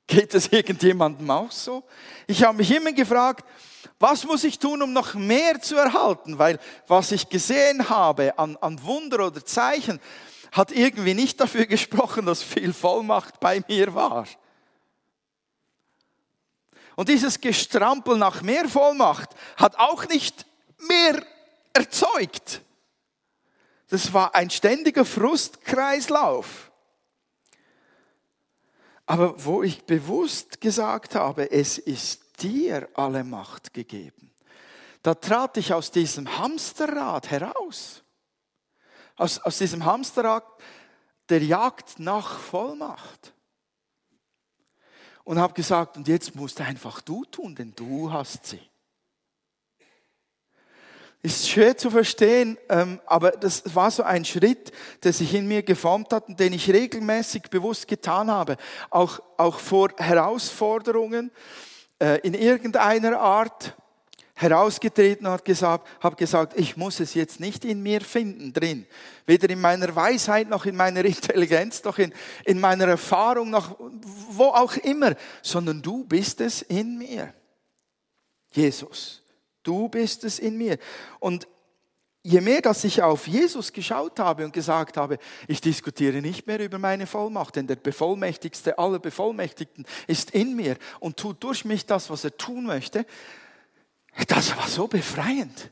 Geht 0.08 0.34
es 0.34 0.48
irgendjemandem 0.48 1.30
auch 1.30 1.52
so? 1.52 1.84
Ich 2.26 2.44
habe 2.44 2.58
mich 2.58 2.72
immer 2.72 2.92
gefragt, 2.92 3.46
was 4.00 4.24
muss 4.24 4.44
ich 4.44 4.58
tun, 4.58 4.82
um 4.82 4.92
noch 4.92 5.14
mehr 5.14 5.62
zu 5.62 5.76
erhalten? 5.76 6.40
Weil 6.40 6.58
was 6.88 7.12
ich 7.12 7.30
gesehen 7.30 7.90
habe 7.90 8.38
an, 8.40 8.58
an 8.58 8.82
Wunder 8.84 9.28
oder 9.28 9.46
Zeichen, 9.46 10.00
hat 10.52 10.72
irgendwie 10.72 11.14
nicht 11.14 11.40
dafür 11.40 11.66
gesprochen, 11.66 12.26
dass 12.26 12.42
viel 12.42 12.74
Vollmacht 12.74 13.40
bei 13.40 13.64
mir 13.68 13.94
war. 13.94 14.26
Und 16.96 17.08
dieses 17.08 17.40
Gestrampel 17.40 18.18
nach 18.18 18.42
mehr 18.42 18.68
Vollmacht 18.68 19.30
hat 19.58 19.78
auch 19.78 20.08
nicht 20.08 20.46
mehr 20.80 21.24
erzeugt. 21.74 22.62
Das 23.90 24.14
war 24.14 24.36
ein 24.36 24.50
ständiger 24.50 25.06
Frustkreislauf. 25.06 26.72
Aber 29.06 29.44
wo 29.44 29.64
ich 29.64 29.84
bewusst 29.86 30.62
gesagt 30.62 31.16
habe, 31.16 31.52
es 31.52 31.80
ist 31.80 32.44
dir 32.44 32.88
alle 32.94 33.24
Macht 33.24 33.74
gegeben, 33.74 34.32
da 35.02 35.16
trat 35.16 35.58
ich 35.58 35.74
aus 35.74 35.90
diesem 35.90 36.38
Hamsterrad 36.38 37.32
heraus. 37.32 38.04
Aus, 39.16 39.40
aus 39.40 39.58
diesem 39.58 39.84
Hamsterrad 39.84 40.46
der 41.30 41.44
Jagd 41.44 42.00
nach 42.00 42.38
Vollmacht. 42.38 43.34
Und 45.24 45.40
habe 45.40 45.54
gesagt, 45.54 45.98
und 45.98 46.08
jetzt 46.08 46.36
musst 46.36 46.62
einfach 46.62 47.02
du 47.02 47.26
tun, 47.26 47.56
denn 47.56 47.74
du 47.76 48.12
hast 48.12 48.46
sie. 48.46 48.69
Ist 51.22 51.50
schwer 51.50 51.76
zu 51.76 51.92
verstehen, 51.92 52.58
ähm, 52.70 53.02
aber 53.06 53.32
das 53.32 53.76
war 53.76 53.92
so 53.92 54.04
ein 54.04 54.24
Schritt, 54.24 54.72
der 55.04 55.12
sich 55.12 55.34
in 55.34 55.48
mir 55.48 55.64
geformt 55.64 56.14
hat 56.14 56.30
und 56.30 56.40
den 56.40 56.54
ich 56.54 56.72
regelmäßig 56.72 57.44
bewusst 57.50 57.90
getan 57.90 58.32
habe. 58.32 58.56
Auch, 58.90 59.20
auch 59.36 59.60
vor 59.60 59.90
Herausforderungen, 59.98 61.32
äh, 62.00 62.20
in 62.20 62.34
irgendeiner 62.34 63.20
Art 63.20 63.76
herausgetreten 64.40 65.28
und 65.28 65.44
gesagt, 65.44 65.86
habe 66.00 66.16
gesagt, 66.16 66.58
ich 66.58 66.78
muss 66.78 67.02
es 67.02 67.14
jetzt 67.14 67.42
nicht 67.42 67.66
in 67.66 67.84
mir 67.84 68.00
finden 68.00 68.54
drin. 68.54 68.88
Weder 69.26 69.50
in 69.50 69.60
meiner 69.60 69.94
Weisheit 69.94 70.48
noch 70.48 70.66
in 70.66 70.78
meiner 70.78 71.04
Intelligenz, 71.06 71.84
noch 71.84 71.98
in, 71.98 72.14
in 72.46 72.62
meiner 72.62 72.88
Erfahrung, 72.88 73.50
noch 73.50 73.76
wo 74.30 74.46
auch 74.46 74.78
immer, 74.78 75.16
sondern 75.42 75.82
du 75.82 76.06
bist 76.06 76.40
es 76.40 76.62
in 76.62 76.98
mir. 76.98 77.34
Jesus, 78.52 79.19
du 79.70 79.88
bist 79.88 80.24
es 80.24 80.40
in 80.40 80.58
mir. 80.58 80.80
Und 81.20 81.48
je 82.24 82.42
mehr, 82.42 82.62
dass 82.62 82.84
ich 82.84 83.04
auf 83.04 83.28
Jesus 83.28 83.72
geschaut 83.72 84.20
habe 84.20 84.44
und 84.44 84.52
gesagt 84.52 84.98
habe, 84.98 85.20
ich 85.48 85.62
diskutiere 85.62 86.22
nicht 86.22 86.48
mehr 86.48 86.60
über 86.60 86.80
meine 86.80 87.06
Vollmacht, 87.06 87.56
denn 87.56 87.68
der 87.68 87.76
Bevollmächtigste 87.76 88.80
aller 88.80 88.98
Bevollmächtigten 88.98 89.86
ist 90.08 90.32
in 90.32 90.56
mir 90.56 90.76
und 91.00 91.18
tut 91.18 91.44
durch 91.44 91.66
mich 91.66 91.86
das, 91.86 92.10
was 92.10 92.24
er 92.24 92.36
tun 92.36 92.66
möchte, 92.66 93.06
das 94.28 94.58
war 94.58 94.68
so 94.68 94.88
befreiend. 94.88 95.70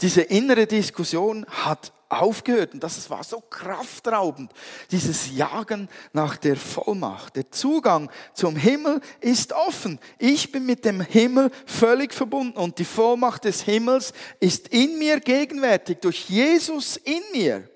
Diese 0.00 0.22
innere 0.22 0.66
Diskussion 0.66 1.46
hat 1.46 1.92
aufgehört 2.08 2.74
und 2.74 2.82
das 2.82 3.08
war 3.10 3.22
so 3.22 3.40
kraftraubend, 3.40 4.52
dieses 4.90 5.34
Jagen 5.34 5.88
nach 6.12 6.36
der 6.36 6.56
Vollmacht. 6.56 7.36
Der 7.36 7.50
Zugang 7.50 8.10
zum 8.32 8.56
Himmel 8.56 9.00
ist 9.20 9.52
offen. 9.52 9.98
Ich 10.18 10.50
bin 10.50 10.64
mit 10.64 10.84
dem 10.84 11.00
Himmel 11.00 11.50
völlig 11.66 12.14
verbunden 12.14 12.58
und 12.58 12.78
die 12.78 12.84
Vollmacht 12.84 13.44
des 13.44 13.62
Himmels 13.62 14.12
ist 14.40 14.68
in 14.68 14.98
mir 14.98 15.20
gegenwärtig, 15.20 15.98
durch 16.00 16.28
Jesus 16.28 16.96
in 16.96 17.22
mir. 17.32 17.68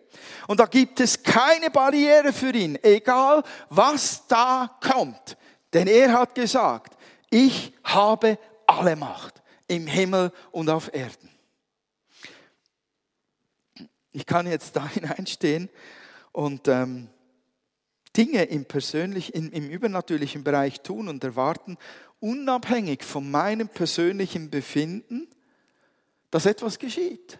Und 0.46 0.60
da 0.60 0.66
gibt 0.66 1.00
es 1.00 1.22
keine 1.22 1.70
Barriere 1.70 2.32
für 2.32 2.52
ihn, 2.52 2.78
egal 2.82 3.42
was 3.68 4.26
da 4.26 4.78
kommt. 4.80 5.36
Denn 5.72 5.86
er 5.86 6.12
hat 6.12 6.34
gesagt, 6.34 6.96
ich 7.30 7.72
habe 7.84 8.38
alle 8.66 8.96
Macht 8.96 9.42
im 9.68 9.86
Himmel 9.86 10.32
und 10.50 10.68
auf 10.68 10.92
Erden. 10.92 11.31
Ich 14.12 14.26
kann 14.26 14.46
jetzt 14.46 14.76
da 14.76 14.86
hineinstehen 14.94 15.68
und 16.32 16.68
ähm, 16.68 17.08
Dinge 18.16 18.44
im 18.44 18.64
persönlichen, 18.64 19.32
im, 19.32 19.50
im 19.50 19.70
übernatürlichen 19.70 20.44
Bereich 20.44 20.82
tun 20.82 21.08
und 21.08 21.24
erwarten, 21.24 21.78
unabhängig 22.20 23.04
von 23.04 23.30
meinem 23.30 23.68
persönlichen 23.68 24.50
Befinden, 24.50 25.28
dass 26.30 26.46
etwas 26.46 26.78
geschieht. 26.78 27.38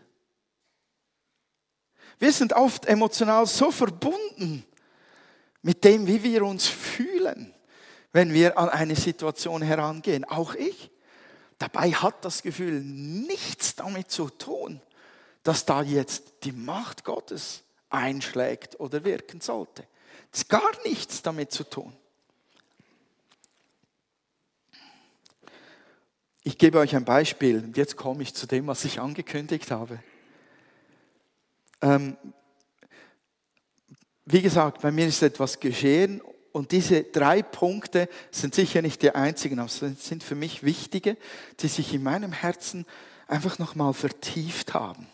Wir 2.19 2.33
sind 2.33 2.53
oft 2.53 2.87
emotional 2.87 3.47
so 3.47 3.71
verbunden 3.71 4.65
mit 5.63 5.85
dem, 5.85 6.07
wie 6.07 6.23
wir 6.23 6.45
uns 6.45 6.67
fühlen, 6.67 7.53
wenn 8.13 8.33
wir 8.33 8.59
an 8.59 8.69
eine 8.69 8.97
Situation 8.97 9.63
herangehen. 9.63 10.25
Auch 10.25 10.55
ich. 10.55 10.91
Dabei 11.59 11.93
hat 11.93 12.25
das 12.25 12.43
Gefühl 12.43 12.81
nichts 12.81 13.77
damit 13.77 14.11
zu 14.11 14.29
tun, 14.31 14.81
dass 15.43 15.65
da 15.65 15.83
jetzt 15.83 16.45
die 16.45 16.53
Macht 16.53 17.05
Gottes 17.05 17.63
einschlägt 17.91 18.79
oder 18.81 19.05
wirken 19.05 19.41
sollte. 19.41 19.87
Das 20.31 20.43
ist 20.43 20.49
gar 20.49 20.71
nichts 20.85 21.23
damit 21.23 21.53
zu 21.53 21.65
tun. 21.65 21.93
Ich 26.45 26.59
gebe 26.59 26.79
euch 26.79 26.97
ein 26.97 27.05
Beispiel 27.05 27.59
und 27.59 27.77
jetzt 27.77 27.97
komme 27.97 28.23
ich 28.23 28.35
zu 28.35 28.47
dem, 28.47 28.67
was 28.67 28.85
ich 28.85 29.01
angekündigt 29.01 29.71
habe. 29.71 30.03
Ähm, 31.81 32.17
wie 34.25 34.43
gesagt, 34.43 34.83
bei 34.83 34.91
mir 34.91 35.07
ist 35.07 35.23
etwas 35.23 35.61
geschehen 35.61 36.21
und 36.53 36.73
diese 36.73 37.05
drei 37.05 37.43
Punkte 37.43 38.09
sind 38.31 38.55
sicher 38.55 38.83
nicht 38.83 39.03
die 39.03 39.15
einzigen, 39.15 39.59
aber 39.59 39.69
sind 39.69 40.23
für 40.25 40.35
mich 40.35 40.63
wichtige, 40.63 41.17
die 41.61 41.69
sich 41.69 41.95
in 41.95 42.03
meinem 42.03 42.33
Herzen 42.33 42.87
einfach 43.27 43.59
nochmal 43.59 43.95
vertieft 43.95 44.75
haben. 44.75 45.07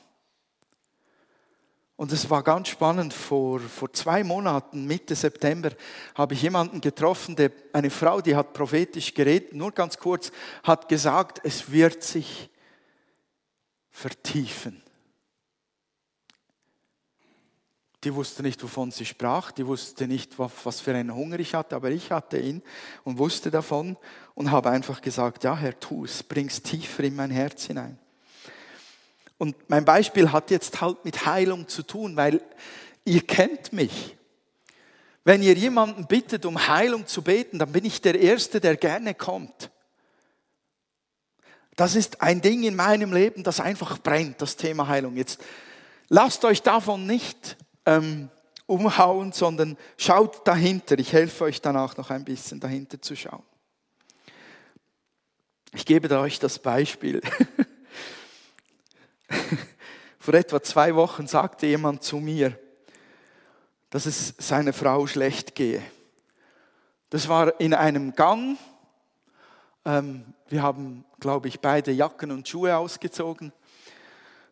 Und 1.99 2.13
es 2.13 2.31
war 2.31 2.45
ganz 2.45 2.69
spannend, 2.69 3.13
vor, 3.13 3.59
vor 3.59 3.93
zwei 3.93 4.23
Monaten, 4.23 4.87
Mitte 4.87 5.17
September, 5.17 5.71
habe 6.15 6.35
ich 6.35 6.43
jemanden 6.43 6.81
getroffen, 6.81 7.35
der, 7.35 7.51
eine 7.73 7.91
Frau, 7.91 8.21
die 8.21 8.37
hat 8.37 8.53
prophetisch 8.53 9.13
geredet, 9.15 9.53
nur 9.53 9.73
ganz 9.73 9.99
kurz, 9.99 10.31
hat 10.63 10.89
gesagt, 10.89 11.41
es 11.43 11.73
wird 11.73 12.05
sich 12.05 12.51
vertiefen. 13.91 14.81
Die 18.05 18.15
wusste 18.15 18.45
nicht, 18.45 18.63
wovon 18.63 18.93
sie 18.93 19.05
sprach, 19.05 19.51
die 19.51 19.67
wusste 19.67 20.07
nicht, 20.07 20.39
was 20.39 20.81
für 20.81 20.95
einen 20.95 21.13
Hunger 21.13 21.41
ich 21.41 21.57
hatte, 21.57 21.75
aber 21.75 21.91
ich 21.91 22.13
hatte 22.13 22.39
ihn 22.39 22.63
und 23.03 23.19
wusste 23.19 23.51
davon 23.51 23.97
und 24.37 24.53
habe 24.53 24.71
einfach 24.71 25.01
gesagt, 25.01 25.43
ja 25.43 25.57
Herr, 25.57 25.81
tu 25.81 26.05
es, 26.05 26.23
bring 26.23 26.47
es 26.47 26.63
tiefer 26.63 27.03
in 27.03 27.17
mein 27.17 27.33
Herz 27.33 27.65
hinein. 27.65 27.99
Und 29.39 29.57
mein 29.69 29.85
Beispiel 29.85 30.33
hat 30.33 30.51
jetzt 30.51 30.81
halt 30.81 31.05
mit 31.05 31.25
Heilung 31.25 31.69
zu 31.69 31.85
tun, 31.85 32.17
weil 32.17 32.43
ihr 33.05 33.23
kennt 33.23 33.73
mich. 33.73 34.17
Wenn 35.25 35.43
ihr 35.43 35.55
jemanden 35.55 36.07
bittet, 36.07 36.45
um 36.45 36.69
Heilung 36.69 37.07
zu 37.07 37.23
beten, 37.23 37.59
dann 37.59 37.73
bin 37.73 37.85
ich 37.85 38.01
der 38.01 38.19
Erste, 38.19 38.61
der 38.61 38.77
gerne 38.77 39.15
kommt. 39.15 39.71
Das 41.77 41.95
ist 41.95 42.23
ein 42.23 42.41
Ding 42.41 42.65
in 42.65 42.75
meinem 42.75 43.13
Leben, 43.13 43.45
das 43.45 43.61
einfach 43.61 43.99
brennt, 43.99 44.43
das 44.43 44.57
Thema 44.57 44.89
Heilung. 44.89 45.17
Jetzt 45.17 45.41
lasst 46.09 46.45
euch 46.45 46.63
davon 46.63 47.07
nicht 47.07 47.57
ähm, 47.87 48.31
umhauen, 48.67 49.31
sondern 49.33 49.77
schaut 49.97 50.47
dahinter. 50.49 50.99
Ich 50.99 51.13
helfe 51.13 51.45
euch 51.45 51.61
danach 51.61 51.97
noch 51.97 52.11
ein 52.11 52.25
bisschen 52.25 52.59
dahinter 52.59 53.01
zu 53.01 53.15
schauen. 53.15 53.45
Ich 55.73 55.87
gebe 55.87 56.13
euch 56.19 56.41
das 56.41 56.59
Beispiel. 56.59 57.21
Vor 60.19 60.35
etwa 60.35 60.63
zwei 60.63 60.95
Wochen 60.95 61.27
sagte 61.27 61.67
jemand 61.67 62.03
zu 62.03 62.17
mir, 62.19 62.59
dass 63.91 64.07
es 64.07 64.35
seiner 64.39 64.73
Frau 64.73 65.07
schlecht 65.07 65.55
gehe. 65.55 65.83
Das 67.11 67.29
war 67.29 67.59
in 67.61 67.73
einem 67.73 68.15
Gang. 68.15 68.59
Ähm, 69.85 70.35
wir 70.49 70.63
haben, 70.63 71.05
glaube 71.21 71.49
ich, 71.49 71.61
beide 71.61 71.93
Jacken 71.93 72.31
und 72.31 72.47
Schuhe 72.49 72.77
ausgezogen 72.77 73.53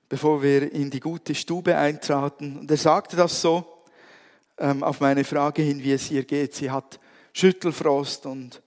bevor 0.08 0.42
wir 0.42 0.72
in 0.72 0.90
die 0.90 1.00
gute 1.00 1.34
Stube 1.34 1.76
eintraten. 1.76 2.58
Und 2.58 2.70
er 2.70 2.76
sagte 2.76 3.16
das 3.16 3.40
so 3.40 3.84
ähm, 4.58 4.82
auf 4.82 5.00
meine 5.00 5.24
Frage 5.24 5.62
hin, 5.62 5.82
wie 5.82 5.92
es 5.92 6.10
ihr 6.10 6.24
geht. 6.24 6.54
Sie 6.54 6.70
hat 6.70 7.00
Schüttelfrost 7.32 8.26
und 8.26 8.62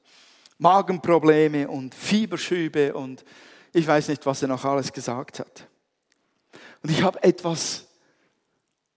Magenprobleme 0.58 1.68
und 1.68 1.96
Fieberschübe 1.96 2.94
und 2.94 3.24
ich 3.72 3.88
weiß 3.88 4.10
nicht, 4.10 4.26
was 4.26 4.42
er 4.42 4.50
noch 4.50 4.66
alles 4.66 4.92
gesagt 4.92 5.40
hat. 5.40 5.68
Und 6.82 6.92
ich 6.92 7.04
habe 7.04 7.22
etwas 7.24 7.86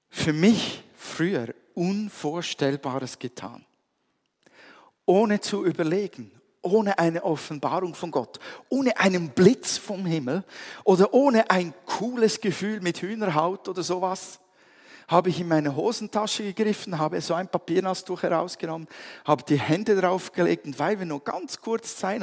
für 0.08 0.32
mich 0.32 0.84
früher 0.94 1.54
Unvorstellbares 1.74 3.18
getan, 3.18 3.64
ohne 5.06 5.40
zu 5.40 5.64
überlegen, 5.64 6.30
ohne 6.60 6.98
eine 6.98 7.24
Offenbarung 7.24 7.94
von 7.94 8.10
Gott, 8.10 8.38
ohne 8.68 8.98
einen 8.98 9.30
Blitz 9.30 9.78
vom 9.78 10.06
Himmel 10.06 10.44
oder 10.84 11.12
ohne 11.12 11.50
ein 11.50 11.74
cooles 11.86 12.40
Gefühl 12.40 12.80
mit 12.80 13.02
Hühnerhaut 13.02 13.68
oder 13.68 13.82
sowas, 13.82 14.38
habe 15.08 15.30
ich 15.30 15.40
in 15.40 15.48
meine 15.48 15.74
Hosentasche 15.74 16.44
gegriffen, 16.44 16.98
habe 16.98 17.20
so 17.20 17.34
ein 17.34 17.48
Papiernastuch 17.48 18.22
herausgenommen, 18.22 18.86
habe 19.24 19.42
die 19.42 19.58
Hände 19.58 20.00
draufgelegt 20.00 20.66
und 20.66 20.78
weil 20.78 20.98
wir 20.98 21.06
nur 21.06 21.22
ganz 21.24 21.60
kurz 21.60 21.96
Zeit 21.96 22.22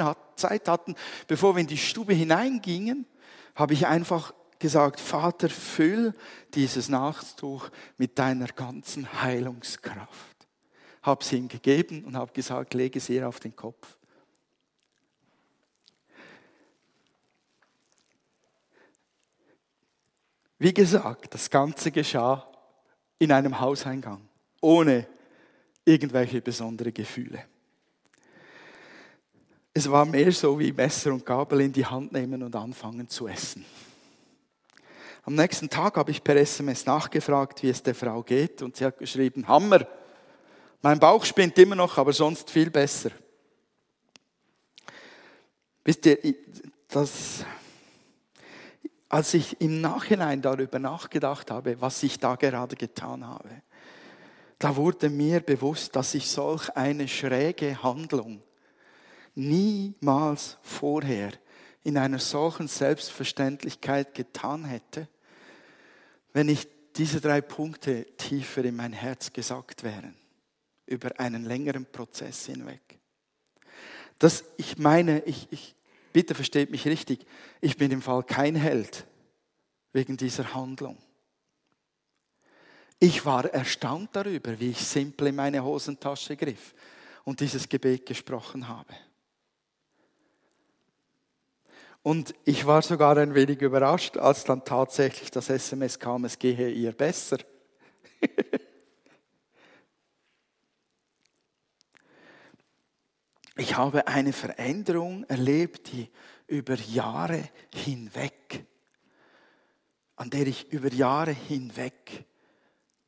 hatten, 0.68 0.94
bevor 1.26 1.54
wir 1.54 1.60
in 1.60 1.66
die 1.66 1.76
Stube 1.76 2.14
hineingingen, 2.14 3.06
habe 3.54 3.74
ich 3.74 3.86
einfach 3.86 4.32
gesagt, 4.60 5.00
Vater, 5.00 5.48
füll 5.48 6.14
dieses 6.54 6.88
Nastuch 6.88 7.68
mit 7.98 8.16
deiner 8.18 8.46
ganzen 8.46 9.22
Heilungskraft. 9.22 10.46
Habe 11.02 11.24
sie 11.24 11.38
ihm 11.38 11.48
gegeben 11.48 12.04
und 12.04 12.16
habe 12.16 12.32
gesagt, 12.32 12.74
lege 12.74 12.98
es 12.98 13.08
ihr 13.08 13.26
auf 13.26 13.40
den 13.40 13.56
Kopf. 13.56 13.96
Wie 20.58 20.74
gesagt, 20.74 21.32
das 21.32 21.48
Ganze 21.48 21.90
geschah 21.90 22.46
in 23.18 23.32
einem 23.32 23.58
Hauseingang, 23.58 24.28
ohne 24.60 25.06
irgendwelche 25.86 26.42
besondere 26.42 26.92
Gefühle. 26.92 27.44
Es 29.72 29.90
war 29.90 30.04
mehr 30.04 30.30
so 30.32 30.58
wie 30.58 30.70
Messer 30.70 31.12
und 31.12 31.24
Gabel 31.24 31.62
in 31.62 31.72
die 31.72 31.86
Hand 31.86 32.12
nehmen 32.12 32.42
und 32.42 32.54
anfangen 32.54 33.08
zu 33.08 33.26
essen. 33.26 33.64
Am 35.22 35.34
nächsten 35.34 35.68
Tag 35.68 35.96
habe 35.96 36.10
ich 36.10 36.24
per 36.24 36.36
SMS 36.36 36.86
nachgefragt, 36.86 37.62
wie 37.62 37.70
es 37.70 37.82
der 37.82 37.94
Frau 37.94 38.22
geht, 38.22 38.62
und 38.62 38.76
sie 38.76 38.84
hat 38.84 38.98
geschrieben, 38.98 39.46
Hammer, 39.46 39.86
mein 40.82 40.98
Bauch 40.98 41.24
spinnt 41.24 41.58
immer 41.58 41.76
noch, 41.76 41.98
aber 41.98 42.12
sonst 42.12 42.50
viel 42.50 42.70
besser. 42.70 43.10
Wisst 45.84 46.06
ihr, 46.06 46.18
das 46.88 47.44
als 49.10 49.34
ich 49.34 49.60
im 49.60 49.80
Nachhinein 49.80 50.40
darüber 50.40 50.78
nachgedacht 50.78 51.50
habe, 51.50 51.80
was 51.80 52.02
ich 52.04 52.20
da 52.20 52.36
gerade 52.36 52.76
getan 52.76 53.26
habe, 53.26 53.50
da 54.60 54.76
wurde 54.76 55.10
mir 55.10 55.40
bewusst, 55.40 55.96
dass 55.96 56.14
ich 56.14 56.30
solch 56.30 56.70
eine 56.76 57.08
schräge 57.08 57.82
Handlung 57.82 58.40
niemals 59.34 60.58
vorher 60.62 61.32
in 61.82 61.96
einer 61.96 62.18
solchen 62.18 62.68
Selbstverständlichkeit 62.68 64.14
getan 64.14 64.64
hätte, 64.64 65.08
wenn 66.32 66.46
nicht 66.46 66.68
diese 66.96 67.20
drei 67.20 67.40
Punkte 67.40 68.04
tiefer 68.16 68.64
in 68.64 68.76
mein 68.76 68.92
Herz 68.92 69.32
gesagt 69.32 69.82
wären, 69.82 70.14
über 70.86 71.18
einen 71.18 71.44
längeren 71.44 71.86
Prozess 71.86 72.46
hinweg. 72.46 72.98
Das, 74.18 74.44
ich 74.58 74.76
meine, 74.76 75.20
ich, 75.20 75.48
ich, 75.50 75.74
bitte 76.12 76.34
versteht 76.34 76.70
mich 76.70 76.86
richtig, 76.86 77.24
ich 77.60 77.76
bin 77.76 77.90
im 77.90 78.02
Fall 78.02 78.22
kein 78.22 78.54
Held 78.54 79.06
wegen 79.92 80.16
dieser 80.16 80.54
Handlung. 80.54 80.98
Ich 82.98 83.24
war 83.24 83.46
erstaunt 83.46 84.10
darüber, 84.12 84.60
wie 84.60 84.70
ich 84.70 84.84
simpel 84.84 85.28
in 85.28 85.36
meine 85.36 85.64
Hosentasche 85.64 86.36
griff 86.36 86.74
und 87.24 87.40
dieses 87.40 87.66
Gebet 87.66 88.04
gesprochen 88.04 88.68
habe. 88.68 88.92
Und 92.02 92.34
ich 92.44 92.64
war 92.66 92.80
sogar 92.82 93.18
ein 93.18 93.34
wenig 93.34 93.60
überrascht, 93.60 94.16
als 94.16 94.44
dann 94.44 94.64
tatsächlich 94.64 95.30
das 95.30 95.50
SMS 95.50 95.98
kam, 95.98 96.24
es 96.24 96.38
gehe 96.38 96.70
ihr 96.70 96.92
besser. 96.92 97.36
ich 103.56 103.76
habe 103.76 104.06
eine 104.06 104.32
Veränderung 104.32 105.24
erlebt, 105.24 105.92
die 105.92 106.08
über 106.46 106.76
Jahre 106.76 107.50
hinweg, 107.74 108.64
an 110.16 110.30
der 110.30 110.46
ich 110.46 110.72
über 110.72 110.90
Jahre 110.90 111.32
hinweg 111.32 112.24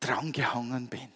drangehangen 0.01 0.89
bin 0.89 1.09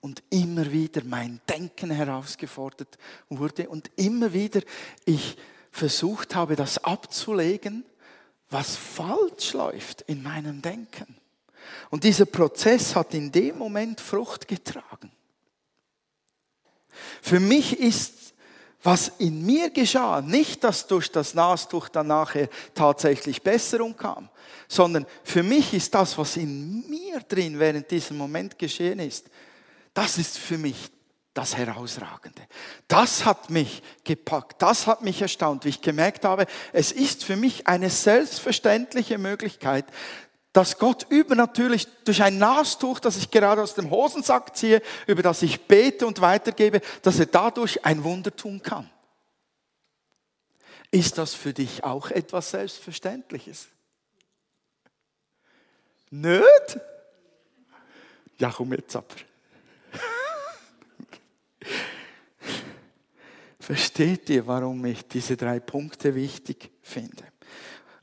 und 0.00 0.22
immer 0.30 0.72
wieder 0.72 1.02
mein 1.04 1.40
Denken 1.48 1.90
herausgefordert 1.90 2.96
wurde 3.28 3.68
und 3.68 3.90
immer 3.96 4.32
wieder 4.32 4.62
ich 5.04 5.36
versucht 5.76 6.34
habe, 6.34 6.56
das 6.56 6.82
abzulegen, 6.82 7.84
was 8.50 8.76
falsch 8.76 9.52
läuft 9.52 10.02
in 10.02 10.22
meinem 10.22 10.62
Denken. 10.62 11.16
Und 11.90 12.04
dieser 12.04 12.26
Prozess 12.26 12.94
hat 12.94 13.12
in 13.14 13.30
dem 13.30 13.58
Moment 13.58 14.00
Frucht 14.00 14.48
getragen. 14.48 15.12
Für 17.20 17.40
mich 17.40 17.78
ist, 17.78 18.34
was 18.82 19.08
in 19.18 19.44
mir 19.44 19.70
geschah, 19.70 20.22
nicht, 20.22 20.64
dass 20.64 20.86
durch 20.86 21.10
das 21.10 21.34
Nastuch 21.34 21.88
dann 21.88 22.06
nachher 22.06 22.48
tatsächlich 22.74 23.42
Besserung 23.42 23.96
kam, 23.96 24.28
sondern 24.68 25.06
für 25.24 25.42
mich 25.42 25.74
ist 25.74 25.94
das, 25.94 26.16
was 26.16 26.36
in 26.36 26.88
mir 26.88 27.20
drin 27.20 27.58
während 27.58 27.90
diesem 27.90 28.16
Moment 28.16 28.58
geschehen 28.58 29.00
ist, 29.00 29.26
das 29.92 30.18
ist 30.18 30.38
für 30.38 30.56
mich 30.56 30.90
das 31.36 31.56
Herausragende. 31.56 32.42
Das 32.88 33.26
hat 33.26 33.50
mich 33.50 33.82
gepackt, 34.04 34.62
das 34.62 34.86
hat 34.86 35.02
mich 35.02 35.20
erstaunt, 35.20 35.64
wie 35.64 35.68
ich 35.68 35.82
gemerkt 35.82 36.24
habe, 36.24 36.46
es 36.72 36.92
ist 36.92 37.24
für 37.24 37.36
mich 37.36 37.66
eine 37.66 37.90
selbstverständliche 37.90 39.18
Möglichkeit, 39.18 39.84
dass 40.54 40.78
Gott 40.78 41.06
übernatürlich 41.10 41.86
durch 42.04 42.22
ein 42.22 42.38
Nastuch, 42.38 43.00
das 43.00 43.18
ich 43.18 43.30
gerade 43.30 43.62
aus 43.62 43.74
dem 43.74 43.90
Hosensack 43.90 44.56
ziehe, 44.56 44.80
über 45.06 45.22
das 45.22 45.42
ich 45.42 45.66
bete 45.66 46.06
und 46.06 46.22
weitergebe, 46.22 46.80
dass 47.02 47.18
er 47.18 47.26
dadurch 47.26 47.84
ein 47.84 48.02
Wunder 48.02 48.34
tun 48.34 48.62
kann. 48.62 48.90
Ist 50.90 51.18
das 51.18 51.34
für 51.34 51.52
dich 51.52 51.84
auch 51.84 52.10
etwas 52.10 52.52
Selbstverständliches? 52.52 53.68
Nicht? 56.08 56.80
Ja, 58.38 58.50
komm 58.56 58.72
jetzt 58.72 58.96
aber. 58.96 59.14
Versteht 63.58 64.30
ihr, 64.30 64.46
warum 64.46 64.84
ich 64.84 65.06
diese 65.08 65.36
drei 65.36 65.58
Punkte 65.58 66.14
wichtig 66.14 66.70
finde? 66.82 67.24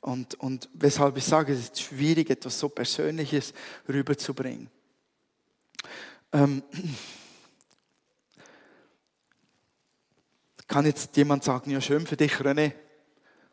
Und, 0.02 0.36
und 0.36 0.69
weshalb 0.73 1.15
ich 1.15 1.23
sage, 1.23 1.54
es 1.54 1.60
ist 1.60 1.82
schwierig, 1.82 2.30
etwas 2.30 2.60
so 2.60 2.67
Persönliches 2.67 3.54
rüberzubringen. 3.88 4.69
Ähm, 6.34 6.62
kann 10.67 10.86
jetzt 10.86 11.15
jemand 11.15 11.43
sagen, 11.43 11.71
ja 11.71 11.80
schön 11.80 12.06
für 12.06 12.17
dich, 12.17 12.34
René, 12.34 12.73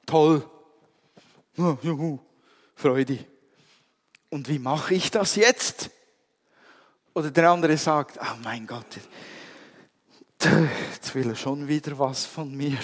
toll, 0.06 0.48
oh, 1.58 1.76
juhu, 1.82 2.18
Freude. 2.74 3.18
Und 4.30 4.48
wie 4.48 4.58
mache 4.58 4.94
ich 4.94 5.10
das 5.10 5.36
jetzt? 5.36 5.90
Oder 7.12 7.30
der 7.30 7.50
andere 7.50 7.76
sagt, 7.76 8.18
oh 8.20 8.36
mein 8.42 8.66
Gott, 8.66 8.86
jetzt 10.44 11.14
will 11.14 11.28
er 11.28 11.36
schon 11.36 11.68
wieder 11.68 11.98
was 11.98 12.26
von 12.26 12.54
mir. 12.56 12.78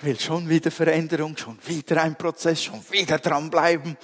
Will 0.00 0.18
schon 0.18 0.48
wieder 0.48 0.70
Veränderung, 0.70 1.36
schon 1.36 1.58
wieder 1.66 2.02
ein 2.02 2.16
Prozess, 2.16 2.64
schon 2.64 2.84
wieder 2.90 3.18
dranbleiben. 3.18 3.96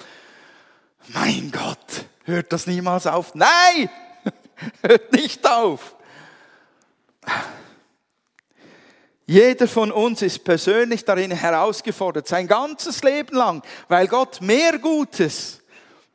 Mein 1.07 1.51
Gott, 1.51 2.05
hört 2.25 2.53
das 2.53 2.67
niemals 2.67 3.07
auf? 3.07 3.35
Nein, 3.35 3.89
hört 4.81 5.11
nicht 5.11 5.45
auf. 5.47 5.95
Jeder 9.25 9.67
von 9.67 9.91
uns 9.91 10.21
ist 10.21 10.43
persönlich 10.43 11.05
darin 11.05 11.31
herausgefordert, 11.31 12.27
sein 12.27 12.47
ganzes 12.47 13.03
Leben 13.03 13.35
lang, 13.35 13.61
weil 13.87 14.07
Gott 14.07 14.41
mehr 14.41 14.79
Gutes 14.79 15.58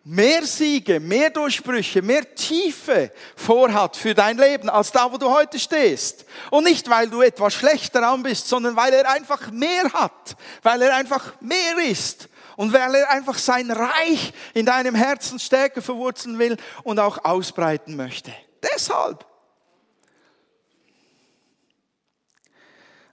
mehr 0.04 0.44
Siege, 0.44 1.00
mehr 1.00 1.30
Durchbrüche, 1.30 2.02
mehr 2.02 2.34
Tiefe 2.34 3.10
vorhat 3.34 3.96
für 3.96 4.14
dein 4.14 4.36
Leben 4.36 4.68
als 4.68 4.92
da, 4.92 5.10
wo 5.10 5.16
du 5.16 5.30
heute 5.30 5.58
stehst. 5.58 6.26
Und 6.50 6.64
nicht, 6.64 6.88
weil 6.90 7.08
du 7.08 7.22
etwas 7.22 7.54
schlechter 7.54 8.00
dran 8.00 8.22
bist, 8.22 8.48
sondern 8.48 8.76
weil 8.76 8.92
er 8.92 9.10
einfach 9.10 9.50
mehr 9.50 9.90
hat, 9.92 10.36
weil 10.62 10.82
er 10.82 10.94
einfach 10.94 11.40
mehr 11.40 11.78
ist 11.78 12.28
und 12.56 12.72
weil 12.72 12.94
er 12.94 13.10
einfach 13.10 13.38
sein 13.38 13.70
Reich 13.70 14.32
in 14.52 14.66
deinem 14.66 14.94
Herzen 14.94 15.38
stärker 15.38 15.82
verwurzeln 15.82 16.38
will 16.38 16.56
und 16.82 16.98
auch 17.00 17.24
ausbreiten 17.24 17.96
möchte. 17.96 18.32
Deshalb. 18.62 19.33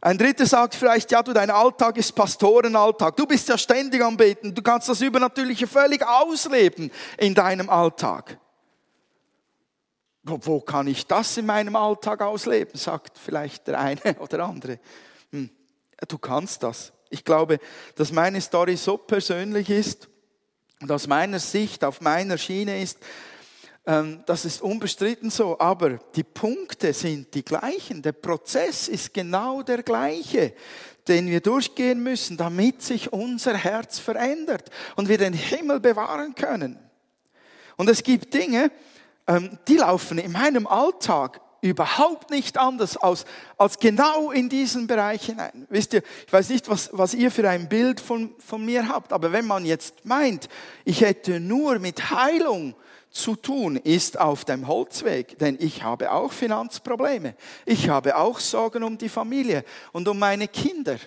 Ein 0.03 0.17
dritter 0.17 0.47
sagt 0.47 0.73
vielleicht, 0.73 1.11
ja, 1.11 1.21
du, 1.21 1.31
dein 1.31 1.51
Alltag 1.51 1.95
ist 1.97 2.13
Pastorenalltag. 2.13 3.15
Du 3.15 3.27
bist 3.27 3.47
ja 3.47 3.57
ständig 3.57 4.01
am 4.03 4.17
Beten. 4.17 4.53
Du 4.53 4.63
kannst 4.63 4.89
das 4.89 4.99
Übernatürliche 4.99 5.67
völlig 5.67 6.05
ausleben 6.05 6.91
in 7.17 7.35
deinem 7.35 7.69
Alltag. 7.69 8.39
Wo, 10.23 10.39
wo 10.41 10.59
kann 10.59 10.87
ich 10.87 11.05
das 11.05 11.37
in 11.37 11.45
meinem 11.45 11.75
Alltag 11.75 12.21
ausleben? 12.21 12.75
Sagt 12.75 13.19
vielleicht 13.19 13.67
der 13.67 13.79
eine 13.79 14.01
oder 14.19 14.45
andere. 14.45 14.79
Hm, 15.31 15.51
du 16.07 16.17
kannst 16.17 16.63
das. 16.63 16.93
Ich 17.11 17.23
glaube, 17.23 17.59
dass 17.95 18.11
meine 18.11 18.41
Story 18.41 18.77
so 18.77 18.97
persönlich 18.97 19.69
ist 19.69 20.09
und 20.81 20.91
aus 20.91 21.05
meiner 21.05 21.39
Sicht, 21.39 21.83
auf 21.83 22.01
meiner 22.01 22.39
Schiene 22.39 22.81
ist, 22.81 22.97
das 23.83 24.45
ist 24.45 24.61
unbestritten 24.61 25.31
so, 25.31 25.59
aber 25.59 25.97
die 26.15 26.23
Punkte 26.23 26.93
sind 26.93 27.33
die 27.33 27.43
gleichen. 27.43 28.01
Der 28.01 28.11
Prozess 28.11 28.87
ist 28.87 29.13
genau 29.13 29.63
der 29.63 29.81
gleiche, 29.81 30.53
den 31.07 31.27
wir 31.27 31.41
durchgehen 31.41 32.03
müssen, 32.03 32.37
damit 32.37 32.83
sich 32.83 33.11
unser 33.11 33.57
Herz 33.57 33.97
verändert 33.97 34.69
und 34.95 35.09
wir 35.09 35.17
den 35.17 35.33
Himmel 35.33 35.79
bewahren 35.79 36.35
können. 36.35 36.77
Und 37.75 37.89
es 37.89 38.03
gibt 38.03 38.33
Dinge, 38.35 38.71
ähm, 39.25 39.57
die 39.67 39.77
laufen 39.77 40.19
in 40.19 40.31
meinem 40.31 40.67
Alltag 40.67 41.41
überhaupt 41.61 42.29
nicht 42.29 42.57
anders 42.57 42.97
als, 42.97 43.25
als 43.57 43.79
genau 43.79 44.31
in 44.31 44.49
diesen 44.49 44.87
Bereich 44.87 45.25
hinein. 45.27 45.67
Wisst 45.69 45.93
ihr, 45.93 46.03
ich 46.25 46.33
weiß 46.33 46.49
nicht, 46.49 46.69
was, 46.69 46.89
was 46.91 47.13
ihr 47.13 47.31
für 47.31 47.47
ein 47.49 47.69
Bild 47.69 47.99
von, 47.99 48.33
von 48.39 48.63
mir 48.63 48.87
habt, 48.87 49.13
aber 49.13 49.31
wenn 49.31 49.45
man 49.45 49.65
jetzt 49.65 50.05
meint, 50.05 50.49
ich 50.85 51.01
hätte 51.01 51.39
nur 51.39 51.79
mit 51.79 52.11
Heilung 52.11 52.75
zu 53.11 53.35
tun 53.35 53.75
ist 53.75 54.19
auf 54.19 54.45
dem 54.45 54.67
Holzweg, 54.67 55.37
denn 55.37 55.57
ich 55.59 55.83
habe 55.83 56.11
auch 56.11 56.31
Finanzprobleme. 56.31 57.35
Ich 57.65 57.89
habe 57.89 58.15
auch 58.15 58.39
Sorgen 58.39 58.83
um 58.83 58.97
die 58.97 59.09
Familie 59.09 59.65
und 59.91 60.07
um 60.07 60.17
meine 60.17 60.47
Kinder. 60.47 60.97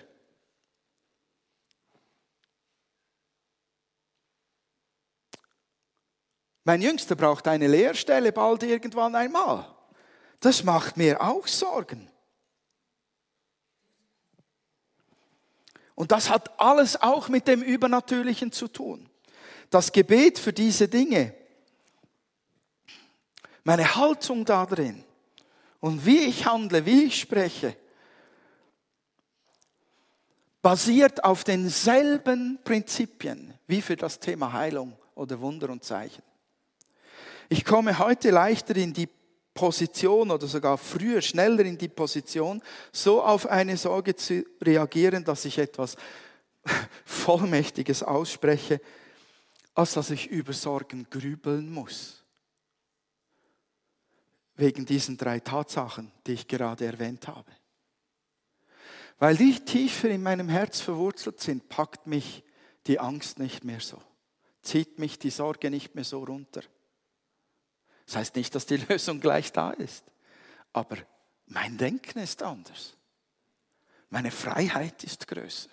Mein 6.65 6.81
Jüngster 6.81 7.15
braucht 7.15 7.49
eine 7.49 7.67
Lehrstelle 7.67 8.33
bald 8.33 8.63
irgendwann 8.63 9.15
einmal. 9.15 9.67
Das 10.41 10.63
macht 10.63 10.97
mir 10.97 11.21
auch 11.21 11.47
Sorgen. 11.47 12.11
Und 15.95 16.11
das 16.13 16.29
hat 16.29 16.59
alles 16.59 17.01
auch 17.01 17.29
mit 17.29 17.47
dem 17.49 17.63
Übernatürlichen 17.63 18.51
zu 18.51 18.69
tun. 18.69 19.09
Das 19.71 19.93
Gebet 19.93 20.39
für 20.39 20.53
diese 20.53 20.89
Dinge 20.89 21.35
meine 23.65 23.97
Haltung 23.97 24.45
da 24.45 24.67
drin 24.67 25.03
und 25.81 26.05
wie 26.07 26.19
ich 26.19 26.47
handle, 26.47 26.87
wie 26.87 27.05
ich 27.05 27.21
spreche, 27.21 27.77
basiert 30.63 31.25
auf 31.25 31.45
denselben 31.45 32.59
Prinzipien 32.63 33.53
wie 33.67 33.83
für 33.83 33.97
das 33.97 34.19
Thema 34.19 34.53
Heilung 34.53 34.97
oder 35.15 35.41
Wunder 35.41 35.71
und 35.71 35.85
Zeichen. 35.85 36.23
Ich 37.49 37.65
komme 37.65 37.99
heute 37.99 38.31
leichter 38.31 38.77
in 38.77 38.93
die 38.93 39.09
Position 39.53 40.31
oder 40.31 40.47
sogar 40.47 40.77
früher, 40.79 41.23
schneller 41.23 41.61
in 41.61 41.79
die 41.79 41.89
Position, 41.89 42.63
so 42.93 43.23
auf 43.23 43.47
eine 43.47 43.77
Sorge 43.77 44.17
zu 44.17 44.45
reagieren, 44.61 45.25
dass 45.25 45.45
ich 45.45 45.59
etwas 45.59 45.97
Vollmächtiges 47.05 48.03
ausspreche, 48.03 48.81
als 49.75 49.93
dass 49.93 50.11
ich 50.11 50.29
über 50.29 50.53
Sorgen 50.53 51.07
grübeln 51.11 51.71
muss. 51.71 52.24
Wegen 54.57 54.87
diesen 54.87 55.17
drei 55.17 55.41
Tatsachen, 55.41 56.13
die 56.27 56.33
ich 56.33 56.49
gerade 56.49 56.87
erwähnt 56.87 57.27
habe. 57.27 57.51
Weil 59.19 59.37
die 59.37 59.59
tiefer 59.65 60.11
in 60.11 60.23
meinem 60.23 60.49
Herz 60.49 60.81
verwurzelt 60.81 61.41
sind, 61.41 61.69
packt 61.69 62.07
mich 62.07 62.45
die 62.87 63.01
Angst 63.01 63.39
nicht 63.39 63.65
mehr 63.65 63.81
so, 63.81 64.01
zieht 64.63 64.99
mich 64.99 65.19
die 65.19 65.31
Sorge 65.31 65.71
nicht 65.71 65.95
mehr 65.95 66.05
so 66.05 66.23
runter. 66.23 66.63
Das 68.07 68.17
heißt 68.17 68.37
nicht, 68.37 68.55
dass 68.55 68.67
die 68.67 68.77
Lösung 68.89 69.21
gleich 69.21 69.53
da 69.53 69.71
ist, 69.71 70.05
aber 70.73 70.99
mein 71.47 71.79
Denken 71.79 72.19
ist 72.19 72.43
anders. 72.43 72.97
Meine 74.11 74.31
Freiheit 74.31 75.03
ist 75.05 75.27
größer. 75.27 75.71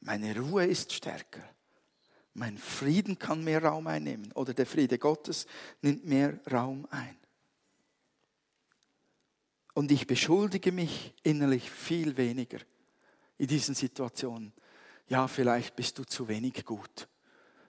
Meine 0.00 0.38
Ruhe 0.38 0.66
ist 0.66 0.92
stärker. 0.92 1.42
Mein 2.34 2.58
Frieden 2.58 3.18
kann 3.18 3.44
mehr 3.44 3.64
Raum 3.64 3.86
einnehmen 3.86 4.30
oder 4.32 4.52
der 4.54 4.66
Friede 4.66 4.98
Gottes 4.98 5.46
nimmt 5.80 6.04
mehr 6.04 6.38
Raum 6.50 6.86
ein. 6.90 7.16
Und 9.76 9.92
ich 9.92 10.06
beschuldige 10.06 10.72
mich 10.72 11.12
innerlich 11.22 11.70
viel 11.70 12.16
weniger 12.16 12.60
in 13.36 13.46
diesen 13.46 13.74
Situationen. 13.74 14.54
Ja, 15.06 15.28
vielleicht 15.28 15.76
bist 15.76 15.98
du 15.98 16.04
zu 16.04 16.28
wenig 16.28 16.64
gut, 16.64 17.06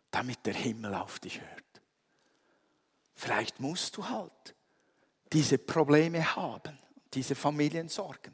damit 0.10 0.46
der 0.46 0.54
Himmel 0.54 0.96
auf 0.96 1.20
dich 1.20 1.42
hört. 1.42 1.82
Vielleicht 3.14 3.60
musst 3.60 3.98
du 3.98 4.08
halt 4.08 4.56
diese 5.34 5.58
Probleme 5.58 6.34
haben, 6.38 6.80
diese 7.14 7.36
Familiensorgen, 7.36 8.34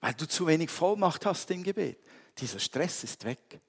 weil 0.00 0.12
du 0.12 0.28
zu 0.28 0.46
wenig 0.46 0.68
Vollmacht 0.68 1.24
hast 1.24 1.50
im 1.52 1.62
Gebet. 1.62 1.98
Dieser 2.36 2.58
Stress 2.58 3.02
ist 3.02 3.24
weg. 3.24 3.62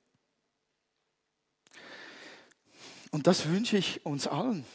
Und 3.12 3.28
das 3.28 3.48
wünsche 3.48 3.78
ich 3.78 4.06
uns 4.06 4.28
allen. 4.28 4.66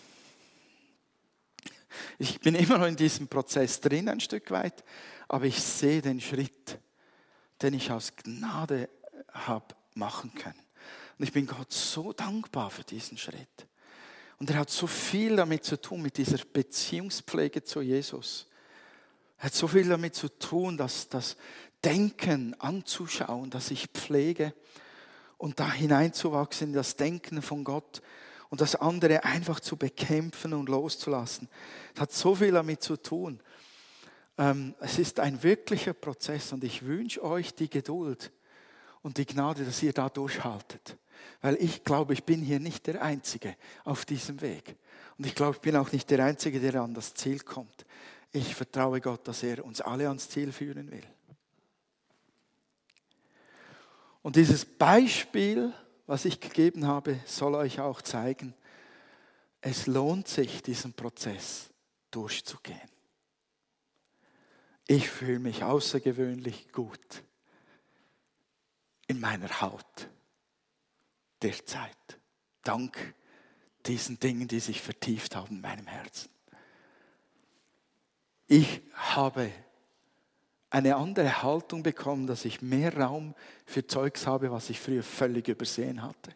Ich 2.18 2.40
bin 2.40 2.54
immer 2.54 2.78
noch 2.78 2.86
in 2.86 2.96
diesem 2.96 3.28
Prozess 3.28 3.80
drin, 3.80 4.08
ein 4.08 4.20
Stück 4.20 4.50
weit, 4.50 4.84
aber 5.28 5.44
ich 5.44 5.62
sehe 5.62 6.02
den 6.02 6.20
Schritt, 6.20 6.78
den 7.60 7.74
ich 7.74 7.90
aus 7.90 8.14
Gnade 8.16 8.88
habe 9.32 9.74
machen 9.94 10.32
können. 10.34 10.62
Und 11.18 11.24
ich 11.24 11.32
bin 11.32 11.46
Gott 11.46 11.72
so 11.72 12.12
dankbar 12.12 12.70
für 12.70 12.84
diesen 12.84 13.18
Schritt. 13.18 13.66
Und 14.38 14.50
er 14.50 14.58
hat 14.58 14.70
so 14.70 14.86
viel 14.86 15.36
damit 15.36 15.64
zu 15.64 15.80
tun, 15.80 16.02
mit 16.02 16.16
dieser 16.16 16.38
Beziehungspflege 16.38 17.62
zu 17.62 17.80
Jesus. 17.80 18.48
Er 19.38 19.44
hat 19.44 19.54
so 19.54 19.68
viel 19.68 19.88
damit 19.88 20.14
zu 20.14 20.28
tun, 20.28 20.76
dass 20.76 21.08
das 21.08 21.36
Denken 21.84 22.54
anzuschauen, 22.60 23.50
das 23.50 23.70
ich 23.70 23.88
pflege 23.88 24.54
und 25.38 25.58
da 25.58 25.72
hineinzuwachsen 25.72 26.68
in 26.68 26.72
das 26.72 26.96
Denken 26.96 27.42
von 27.42 27.64
Gott 27.64 28.02
und 28.52 28.60
das 28.60 28.76
andere 28.76 29.24
einfach 29.24 29.60
zu 29.60 29.78
bekämpfen 29.78 30.52
und 30.52 30.68
loszulassen. 30.68 31.48
Es 31.94 32.00
hat 32.02 32.12
so 32.12 32.34
viel 32.34 32.52
damit 32.52 32.82
zu 32.82 32.98
tun. 32.98 33.40
Ähm, 34.36 34.74
es 34.78 34.98
ist 34.98 35.20
ein 35.20 35.42
wirklicher 35.42 35.94
Prozess 35.94 36.52
und 36.52 36.62
ich 36.62 36.84
wünsche 36.84 37.24
euch 37.24 37.54
die 37.54 37.70
Geduld 37.70 38.30
und 39.00 39.16
die 39.16 39.24
Gnade, 39.24 39.64
dass 39.64 39.82
ihr 39.82 39.94
da 39.94 40.10
durchhaltet. 40.10 40.98
Weil 41.40 41.56
ich 41.62 41.82
glaube, 41.82 42.12
ich 42.12 42.24
bin 42.24 42.42
hier 42.42 42.60
nicht 42.60 42.86
der 42.86 43.00
Einzige 43.00 43.56
auf 43.84 44.04
diesem 44.04 44.42
Weg. 44.42 44.76
Und 45.16 45.24
ich 45.24 45.34
glaube, 45.34 45.56
ich 45.56 45.62
bin 45.62 45.74
auch 45.74 45.90
nicht 45.90 46.10
der 46.10 46.22
Einzige, 46.22 46.60
der 46.60 46.82
an 46.82 46.92
das 46.92 47.14
Ziel 47.14 47.40
kommt. 47.40 47.86
Ich 48.32 48.54
vertraue 48.54 49.00
Gott, 49.00 49.26
dass 49.26 49.42
er 49.42 49.64
uns 49.64 49.80
alle 49.80 50.08
ans 50.08 50.28
Ziel 50.28 50.52
führen 50.52 50.90
will. 50.90 51.06
Und 54.20 54.36
dieses 54.36 54.66
Beispiel, 54.66 55.72
was 56.12 56.26
ich 56.26 56.40
gegeben 56.40 56.86
habe, 56.86 57.18
soll 57.24 57.54
euch 57.54 57.80
auch 57.80 58.02
zeigen, 58.02 58.52
es 59.62 59.86
lohnt 59.86 60.28
sich, 60.28 60.62
diesen 60.62 60.92
Prozess 60.92 61.70
durchzugehen. 62.10 62.90
Ich 64.86 65.08
fühle 65.08 65.38
mich 65.38 65.64
außergewöhnlich 65.64 66.70
gut 66.70 67.24
in 69.06 69.20
meiner 69.20 69.62
Haut 69.62 70.10
derzeit. 71.40 72.20
Dank 72.62 73.14
diesen 73.86 74.20
Dingen, 74.20 74.48
die 74.48 74.60
sich 74.60 74.82
vertieft 74.82 75.34
haben 75.34 75.56
in 75.56 75.60
meinem 75.62 75.86
Herzen. 75.86 76.28
Ich 78.48 78.82
habe 78.92 79.50
eine 80.72 80.96
andere 80.96 81.42
Haltung 81.42 81.82
bekommen, 81.82 82.26
dass 82.26 82.46
ich 82.46 82.62
mehr 82.62 82.96
Raum 82.96 83.34
für 83.66 83.86
Zeugs 83.86 84.26
habe, 84.26 84.50
was 84.50 84.70
ich 84.70 84.80
früher 84.80 85.02
völlig 85.02 85.48
übersehen 85.48 86.02
hatte. 86.02 86.34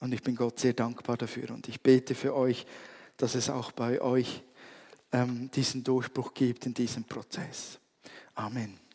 Und 0.00 0.12
ich 0.12 0.22
bin 0.22 0.34
Gott 0.34 0.58
sehr 0.58 0.72
dankbar 0.72 1.16
dafür 1.16 1.50
und 1.50 1.68
ich 1.68 1.80
bete 1.80 2.16
für 2.16 2.34
euch, 2.34 2.66
dass 3.16 3.36
es 3.36 3.50
auch 3.50 3.70
bei 3.70 4.00
euch 4.00 4.42
ähm, 5.12 5.48
diesen 5.52 5.84
Durchbruch 5.84 6.34
gibt 6.34 6.66
in 6.66 6.74
diesem 6.74 7.04
Prozess. 7.04 7.78
Amen. 8.34 8.87